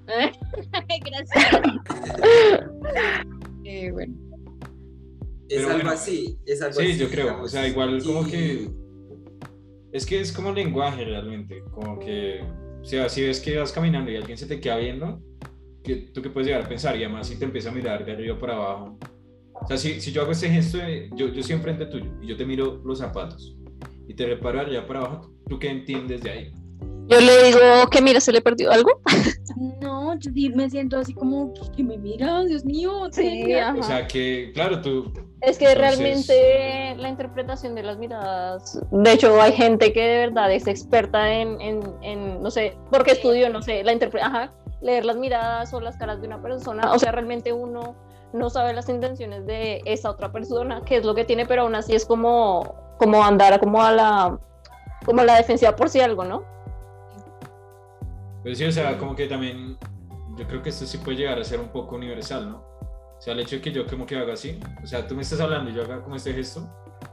Gracias. 0.06 1.60
Eh, 3.70 3.90
bueno, 3.92 4.14
Es 5.50 5.56
Pero 5.56 5.60
algo 5.66 5.74
bueno, 5.74 5.90
así, 5.90 6.38
es 6.46 6.62
algo 6.62 6.80
Sí, 6.80 6.86
así, 6.92 6.98
yo 6.98 7.08
creo. 7.10 7.24
digamos. 7.26 7.44
O 7.44 7.48
sea, 7.48 7.68
igual 7.68 8.02
como 8.02 8.24
que. 8.26 8.70
Es 9.92 10.06
que 10.06 10.20
es 10.20 10.32
como 10.32 10.52
lenguaje 10.52 11.04
realmente. 11.04 11.62
Como 11.72 11.98
que. 11.98 12.40
O 12.80 12.84
sea, 12.84 13.10
si 13.10 13.22
ves 13.26 13.40
que 13.40 13.58
vas 13.58 13.70
caminando 13.72 14.10
y 14.10 14.16
alguien 14.16 14.38
se 14.38 14.46
te 14.46 14.58
queda 14.58 14.76
viendo, 14.78 15.20
que 15.88 15.96
tú 16.12 16.22
que 16.22 16.30
puedes 16.30 16.46
llegar 16.46 16.62
a 16.64 16.68
pensar 16.68 16.94
y 16.96 17.02
además 17.04 17.26
si 17.26 17.36
te 17.38 17.44
empieza 17.44 17.70
a 17.70 17.72
mirar 17.72 18.04
de 18.04 18.12
arriba 18.12 18.38
para 18.38 18.54
abajo. 18.54 18.98
O 19.60 19.66
sea, 19.66 19.76
si, 19.76 20.00
si 20.00 20.12
yo 20.12 20.22
hago 20.22 20.30
este 20.32 20.48
gesto, 20.48 20.78
de- 20.78 21.10
yo, 21.16 21.28
yo 21.32 21.40
estoy 21.40 21.56
enfrente 21.56 21.86
tuyo 21.86 22.10
y 22.22 22.28
yo 22.28 22.36
te 22.36 22.44
miro 22.46 22.80
los 22.84 22.98
zapatos 22.98 23.56
y 24.06 24.14
te 24.14 24.24
reparo 24.26 24.58
de 24.60 24.64
arriba 24.66 24.86
para 24.86 25.00
abajo, 25.00 25.30
¿tú 25.48 25.58
qué 25.58 25.68
entiendes 25.70 26.22
de 26.22 26.30
ahí? 26.30 26.52
Yo 27.08 27.18
le 27.20 27.44
digo 27.44 27.58
que 27.90 28.00
mira, 28.02 28.20
se 28.20 28.30
le 28.32 28.40
perdió 28.42 28.70
algo. 28.70 29.00
no, 29.80 30.14
yo 30.18 30.30
sí 30.32 30.50
me 30.50 30.68
siento 30.70 30.98
así 30.98 31.14
como 31.14 31.52
que 31.76 31.82
me 31.82 31.96
mira, 31.96 32.44
Dios 32.44 32.64
mío. 32.64 33.08
Sí. 33.10 33.44
O 33.78 33.82
sea, 33.82 34.06
que, 34.06 34.50
claro, 34.54 34.80
tú. 34.80 35.12
Es 35.40 35.56
que 35.58 35.66
Entonces- 35.72 35.78
realmente 35.78 36.94
la 37.02 37.08
interpretación 37.08 37.74
de 37.74 37.82
las 37.82 37.96
miradas, 37.98 38.78
de 38.90 39.12
hecho 39.12 39.40
hay 39.40 39.52
gente 39.52 39.92
que 39.92 40.00
de 40.02 40.18
verdad 40.26 40.52
es 40.52 40.66
experta 40.66 41.32
en, 41.32 41.60
en, 41.60 41.80
en, 42.02 42.42
no 42.42 42.50
sé, 42.50 42.76
porque 42.90 43.12
estudió, 43.12 43.48
no 43.48 43.62
sé, 43.62 43.82
la 43.84 43.92
interpre- 43.94 44.20
ajá, 44.20 44.52
leer 44.80 45.04
las 45.04 45.16
miradas 45.16 45.72
o 45.74 45.80
las 45.80 45.96
caras 45.96 46.20
de 46.20 46.26
una 46.26 46.40
persona, 46.40 46.92
o 46.92 46.98
sea, 46.98 47.12
realmente 47.12 47.52
uno 47.52 47.96
no 48.32 48.50
sabe 48.50 48.74
las 48.74 48.88
intenciones 48.88 49.46
de 49.46 49.82
esa 49.84 50.10
otra 50.10 50.30
persona, 50.30 50.82
qué 50.84 50.96
es 50.96 51.04
lo 51.04 51.14
que 51.14 51.24
tiene, 51.24 51.46
pero 51.46 51.62
aún 51.62 51.74
así 51.74 51.94
es 51.94 52.04
como, 52.04 52.74
como 52.98 53.24
andar 53.24 53.58
como 53.60 53.82
a 53.82 53.92
la, 53.92 54.38
como 55.04 55.20
a 55.22 55.24
la 55.24 55.36
defensiva 55.36 55.74
por 55.74 55.88
si 55.88 56.00
algo, 56.00 56.24
¿no? 56.24 56.42
Pues 58.42 58.58
sí, 58.58 58.64
o 58.64 58.72
sea, 58.72 58.96
como 58.98 59.14
que 59.14 59.26
también. 59.26 59.76
Yo 60.36 60.46
creo 60.46 60.62
que 60.62 60.68
esto 60.68 60.86
sí 60.86 60.98
puede 60.98 61.16
llegar 61.16 61.38
a 61.38 61.44
ser 61.44 61.58
un 61.58 61.68
poco 61.68 61.96
universal, 61.96 62.48
¿no? 62.48 62.58
O 63.18 63.20
sea, 63.20 63.32
el 63.32 63.40
hecho 63.40 63.56
de 63.56 63.62
que 63.62 63.72
yo 63.72 63.84
como 63.86 64.06
que 64.06 64.16
haga 64.16 64.34
así, 64.34 64.60
o 64.82 64.86
sea, 64.86 65.04
tú 65.04 65.16
me 65.16 65.22
estás 65.22 65.40
hablando 65.40 65.70
y 65.70 65.74
yo 65.74 65.82
haga 65.82 66.00
como 66.00 66.14
este 66.14 66.32
gesto, 66.32 66.62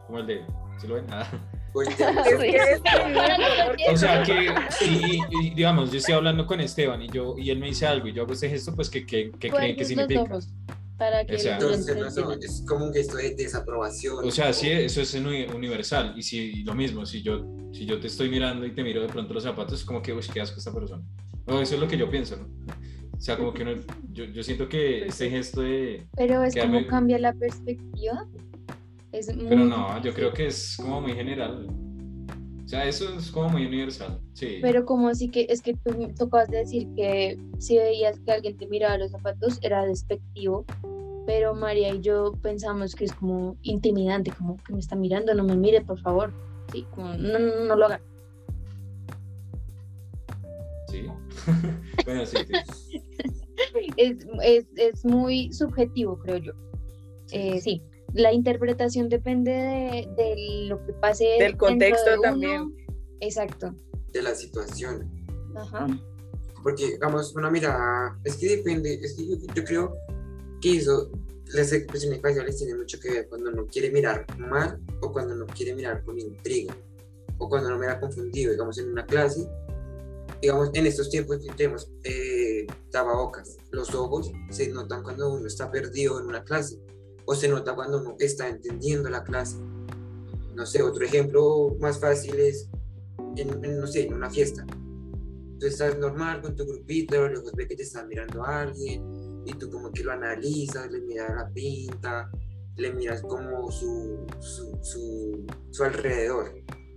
como 0.05 0.19
el 0.19 0.27
de, 0.27 0.45
¿sí 0.79 0.87
lo 0.87 0.95
ven? 0.95 1.07
Ah. 1.99 2.23
Volteamos. 2.23 2.27
Es 2.27 2.37
que 2.37 2.57
es 3.87 3.93
O 3.93 3.97
sea, 3.97 4.23
que, 4.23 4.33
y, 4.85 5.17
y- 5.17 5.21
y, 5.47 5.49
digamos, 5.55 5.91
yo 5.91 5.97
estoy 5.97 6.13
hablando 6.15 6.45
con 6.45 6.59
Esteban 6.61 7.01
y 7.01 7.07
yo 7.09 7.35
y 7.37 7.49
él 7.49 7.59
me 7.59 7.67
dice 7.67 7.85
algo 7.85 8.07
y 8.07 8.13
yo 8.13 8.23
hago 8.23 8.33
este 8.33 8.49
gesto, 8.49 8.73
pues, 8.75 8.89
¿qué, 8.89 9.05
qué, 9.05 9.31
qué 9.39 9.49
creen 9.49 9.75
que 9.75 9.85
significa? 9.85 10.21
ojos 10.21 10.49
para 10.97 11.25
que 11.25 11.35
O 11.35 11.39
sea, 11.39 11.55
Entonces, 11.55 11.95
no, 12.15 12.31
es 12.31 12.63
como 12.65 12.85
un 12.85 12.93
gesto 12.93 13.17
de 13.17 13.35
desaprobación. 13.35 14.25
O 14.25 14.31
sea, 14.31 14.53
sí, 14.53 14.69
eso 14.71 15.01
es 15.01 15.13
uni- 15.15 15.45
universal. 15.53 16.13
Y 16.15 16.23
si 16.23 16.63
lo 16.63 16.73
mismo, 16.73 17.05
si 17.05 17.21
yo, 17.21 17.45
si 17.73 17.85
yo 17.85 17.99
te 17.99 18.07
estoy 18.07 18.29
mirando 18.29 18.65
y 18.65 18.71
te 18.73 18.81
miro 18.81 19.01
de 19.01 19.09
pronto 19.09 19.33
los 19.33 19.43
zapatos, 19.43 19.79
es 19.81 19.85
como 19.85 20.01
que, 20.01 20.13
uy, 20.13 20.21
qué 20.33 20.39
asco 20.39 20.57
esta 20.57 20.73
persona. 20.73 21.03
No, 21.45 21.59
eso 21.61 21.75
es 21.75 21.81
lo 21.81 21.87
que 21.89 21.97
yo 21.97 22.09
pienso, 22.09 22.37
¿no? 22.37 22.47
O 23.11 23.19
sea, 23.19 23.35
como 23.37 23.53
que 23.53 23.63
uno, 23.63 23.73
yo, 24.11 24.23
yo 24.25 24.41
siento 24.43 24.69
que 24.69 25.05
este 25.07 25.29
gesto 25.29 25.61
de... 25.61 26.05
Pero 26.15 26.43
es 26.43 26.55
como 26.55 26.85
cambia 26.87 27.19
la 27.19 27.33
perspectiva. 27.33 28.25
Es 29.15 29.33
muy 29.33 29.45
Pero 29.47 29.63
no, 29.63 30.01
yo 30.01 30.13
creo 30.13 30.33
que 30.33 30.47
es 30.47 30.75
como 30.75 30.99
muy 30.99 31.13
general. 31.13 31.67
O 32.65 32.67
sea, 32.67 32.85
eso 32.85 33.17
es 33.17 33.31
como 33.31 33.49
muy 33.49 33.65
universal. 33.65 34.19
Sí. 34.33 34.57
Pero 34.61 34.85
como 34.85 35.07
así 35.07 35.29
que 35.29 35.47
es 35.49 35.61
que 35.61 35.73
tú, 35.73 35.91
acabas 36.25 36.49
de 36.49 36.57
decir 36.57 36.89
que 36.95 37.37
si 37.57 37.77
veías 37.77 38.19
que 38.19 38.31
alguien 38.33 38.57
te 38.57 38.67
miraba 38.67 38.97
los 38.97 39.11
zapatos 39.11 39.57
era 39.61 39.85
despectivo, 39.85 40.65
pero 41.25 41.55
María 41.55 41.93
y 41.93 42.01
yo 42.01 42.33
pensamos 42.41 42.93
que 42.93 43.05
es 43.05 43.13
como 43.13 43.55
intimidante, 43.61 44.31
como 44.31 44.57
que 44.57 44.73
me 44.73 44.79
está 44.79 44.97
mirando, 44.97 45.33
no 45.33 45.45
me 45.45 45.55
mire, 45.55 45.81
por 45.81 45.99
favor. 46.01 46.33
Sí, 46.73 46.85
como 46.93 47.13
no, 47.13 47.39
no, 47.39 47.65
no 47.65 47.75
lo 47.75 47.85
haga. 47.85 48.01
Sí. 50.89 51.05
bueno, 52.05 52.25
sí. 52.25 52.37
sí. 52.73 53.01
Es, 53.97 54.27
es, 54.43 54.65
es 54.75 55.05
muy 55.05 55.51
subjetivo, 55.53 56.19
creo 56.19 56.37
yo. 56.37 56.51
Eh, 57.31 57.61
sí, 57.61 57.81
la 58.15 58.31
interpretación 58.31 59.09
depende 59.09 59.51
de, 59.51 60.09
de 60.15 60.35
lo 60.67 60.83
que 60.85 60.93
pase. 60.93 61.25
Del 61.37 61.57
contexto 61.57 62.09
de 62.11 62.17
uno. 62.17 62.21
también. 62.21 62.75
Exacto. 63.19 63.75
de 64.11 64.21
la 64.21 64.33
situación. 64.33 65.11
Ajá. 65.55 65.87
Porque, 66.63 66.93
digamos, 66.93 67.35
una 67.35 67.51
mirada, 67.51 68.17
es 68.23 68.37
que 68.37 68.57
depende, 68.57 68.93
es 68.95 69.13
que 69.13 69.27
yo, 69.27 69.35
yo 69.53 69.63
creo 69.63 69.93
que 70.61 70.77
eso, 70.77 71.11
las 71.53 71.71
expresiones 71.73 72.21
faciales 72.21 72.57
tienen 72.57 72.77
mucho 72.77 72.99
que 72.99 73.11
ver 73.11 73.27
cuando 73.27 73.51
uno 73.51 73.67
quiere 73.67 73.91
mirar 73.91 74.25
mal 74.37 74.79
o 75.01 75.11
cuando 75.11 75.35
uno 75.35 75.45
quiere 75.47 75.75
mirar 75.75 76.03
con 76.03 76.17
intriga 76.17 76.75
o 77.37 77.49
cuando 77.49 77.67
uno 77.69 77.77
mira 77.77 77.99
confundido, 77.99 78.51
digamos, 78.51 78.77
en 78.77 78.89
una 78.89 79.05
clase, 79.05 79.47
digamos, 80.41 80.71
en 80.73 80.85
estos 80.85 81.09
tiempos 81.09 81.37
que 81.37 81.53
tenemos 81.53 81.91
eh, 82.03 82.65
tapabocas, 82.89 83.57
los 83.71 83.93
ojos 83.93 84.31
se 84.49 84.69
notan 84.69 85.03
cuando 85.03 85.33
uno 85.33 85.47
está 85.47 85.69
perdido 85.69 86.19
en 86.19 86.27
una 86.27 86.43
clase 86.43 86.79
o 87.25 87.35
se 87.35 87.47
nota 87.47 87.75
cuando 87.75 88.01
uno 88.01 88.15
está 88.19 88.47
entendiendo 88.47 89.09
la 89.09 89.23
clase. 89.23 89.57
No 90.55 90.65
sé, 90.65 90.81
otro 90.81 91.03
ejemplo 91.03 91.75
más 91.79 91.99
fácil 91.99 92.39
es, 92.39 92.69
en, 93.35 93.63
en, 93.63 93.79
no 93.79 93.87
sé, 93.87 94.03
en 94.03 94.13
una 94.13 94.29
fiesta 94.29 94.65
tú 95.59 95.67
estás 95.67 95.97
normal 95.97 96.41
con 96.41 96.55
tu 96.55 96.65
grupito, 96.65 97.15
a 97.17 97.21
lo 97.21 97.29
lejos 97.29 97.51
ve 97.53 97.67
que 97.67 97.75
te 97.75 97.83
está 97.83 98.05
mirando 98.05 98.43
a 98.43 98.61
alguien 98.61 99.43
y 99.45 99.53
tú 99.53 99.69
como 99.69 99.91
que 99.91 100.03
lo 100.03 100.11
analizas, 100.11 100.91
le 100.91 101.01
miras 101.01 101.29
la 101.35 101.49
pinta, 101.49 102.31
le 102.77 102.93
miras 102.93 103.21
como 103.21 103.71
su, 103.71 104.25
su, 104.39 104.77
su, 104.81 105.45
su 105.71 105.83
alrededor. 105.83 106.51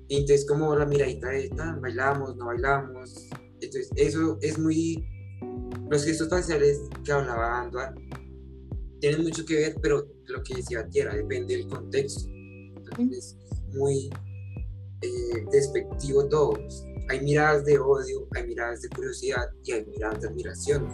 Y 0.08 0.16
entonces 0.16 0.46
como 0.46 0.74
la 0.74 0.86
miradita 0.86 1.28
de, 1.28 1.50
"Tan, 1.50 1.80
bailamos, 1.80 2.36
no 2.36 2.46
bailamos. 2.46 3.28
Entonces 3.60 3.90
eso 3.96 4.38
es 4.40 4.58
muy... 4.58 5.06
Los 5.90 6.04
gestos 6.04 6.28
faciales 6.28 6.80
que 7.04 7.12
hablaba 7.12 7.60
Anduar 7.60 7.94
tienen 9.00 9.22
mucho 9.22 9.44
que 9.44 9.54
ver, 9.56 9.76
pero 9.80 10.06
lo 10.26 10.42
que 10.42 10.56
decía 10.56 10.86
Tierra 10.88 11.14
depende 11.14 11.56
del 11.56 11.68
contexto. 11.68 12.28
Entonces 12.28 13.36
es 13.50 13.74
muy 13.74 14.10
eh, 15.02 15.46
despectivo 15.50 16.26
todo. 16.28 16.58
Hay 17.10 17.20
miradas 17.20 17.64
de 17.64 17.78
odio, 17.78 18.26
hay 18.34 18.46
miradas 18.46 18.82
de 18.82 18.88
curiosidad 18.90 19.48
y 19.64 19.72
hay 19.72 19.86
miradas 19.86 20.20
de 20.22 20.28
admiración. 20.28 20.86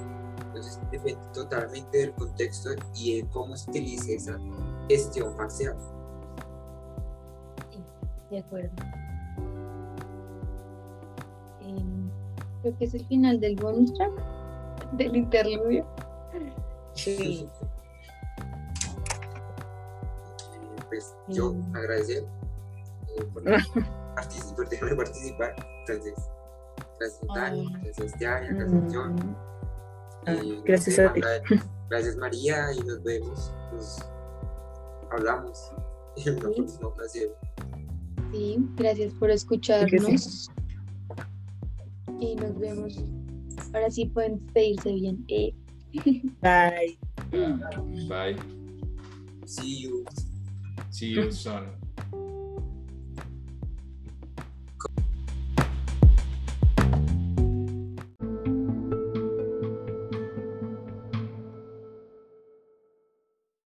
Entonces 0.46 0.78
depende 0.90 1.20
totalmente 1.32 1.98
del 1.98 2.12
contexto 2.12 2.70
y 2.94 3.20
de 3.20 3.28
cómo 3.30 3.56
se 3.56 3.70
utilice 3.70 4.14
esa 4.14 4.38
gestión 4.88 5.36
facial. 5.36 5.76
De 8.30 8.38
acuerdo. 8.38 8.70
Em, 11.60 12.10
creo 12.62 12.78
que 12.78 12.84
es 12.84 12.94
el 12.94 13.06
final 13.06 13.40
del 13.40 13.56
bonus 13.56 13.92
track, 13.94 14.12
del 14.92 15.16
interludio. 15.16 15.86
Sí. 16.96 17.48
Pues 20.94 21.14
yo 21.28 21.52
Mm. 21.54 21.76
agradecer 21.76 22.24
eh, 23.16 23.24
por, 23.32 23.42
participar, 24.14 24.68
dejarme 24.70 24.96
participar. 24.96 25.54
Entonces, 25.88 26.14
gracias 26.98 27.20
Ay. 27.22 27.34
Dani, 27.34 27.74
gracias 27.82 28.18
Tiana, 28.18 28.48
gracias 28.52 28.94
John. 28.94 29.36
Ah, 30.26 30.34
y 30.34 30.62
gracias 30.64 30.98
no 30.98 31.04
sé, 31.04 31.08
a 31.08 31.12
ti. 31.12 31.20
Magda, 31.20 31.66
Gracias 31.90 32.16
María 32.16 32.72
y 32.72 32.80
nos 32.80 33.02
vemos. 33.02 33.52
Nos 33.72 33.98
hablamos 35.12 35.58
en 36.24 36.38
una 36.38 36.48
Sí. 36.48 36.54
próxima 36.56 36.88
ocasión. 36.88 37.30
Sí, 38.32 38.68
gracias 38.76 39.12
por 39.14 39.30
escucharnos. 39.30 40.50
Y 42.20 42.36
nos 42.36 42.58
vemos. 42.58 42.96
Ahora 43.74 43.90
sí 43.90 44.06
pueden 44.06 44.38
despedirse 44.44 44.92
bien. 44.92 45.24
Eh, 45.28 45.54
Bye. 46.42 46.98
Bye. 48.08 48.36
See 49.46 49.82
you. 49.82 50.04
See 50.94 51.06
you 51.06 51.28
soon. 51.32 51.83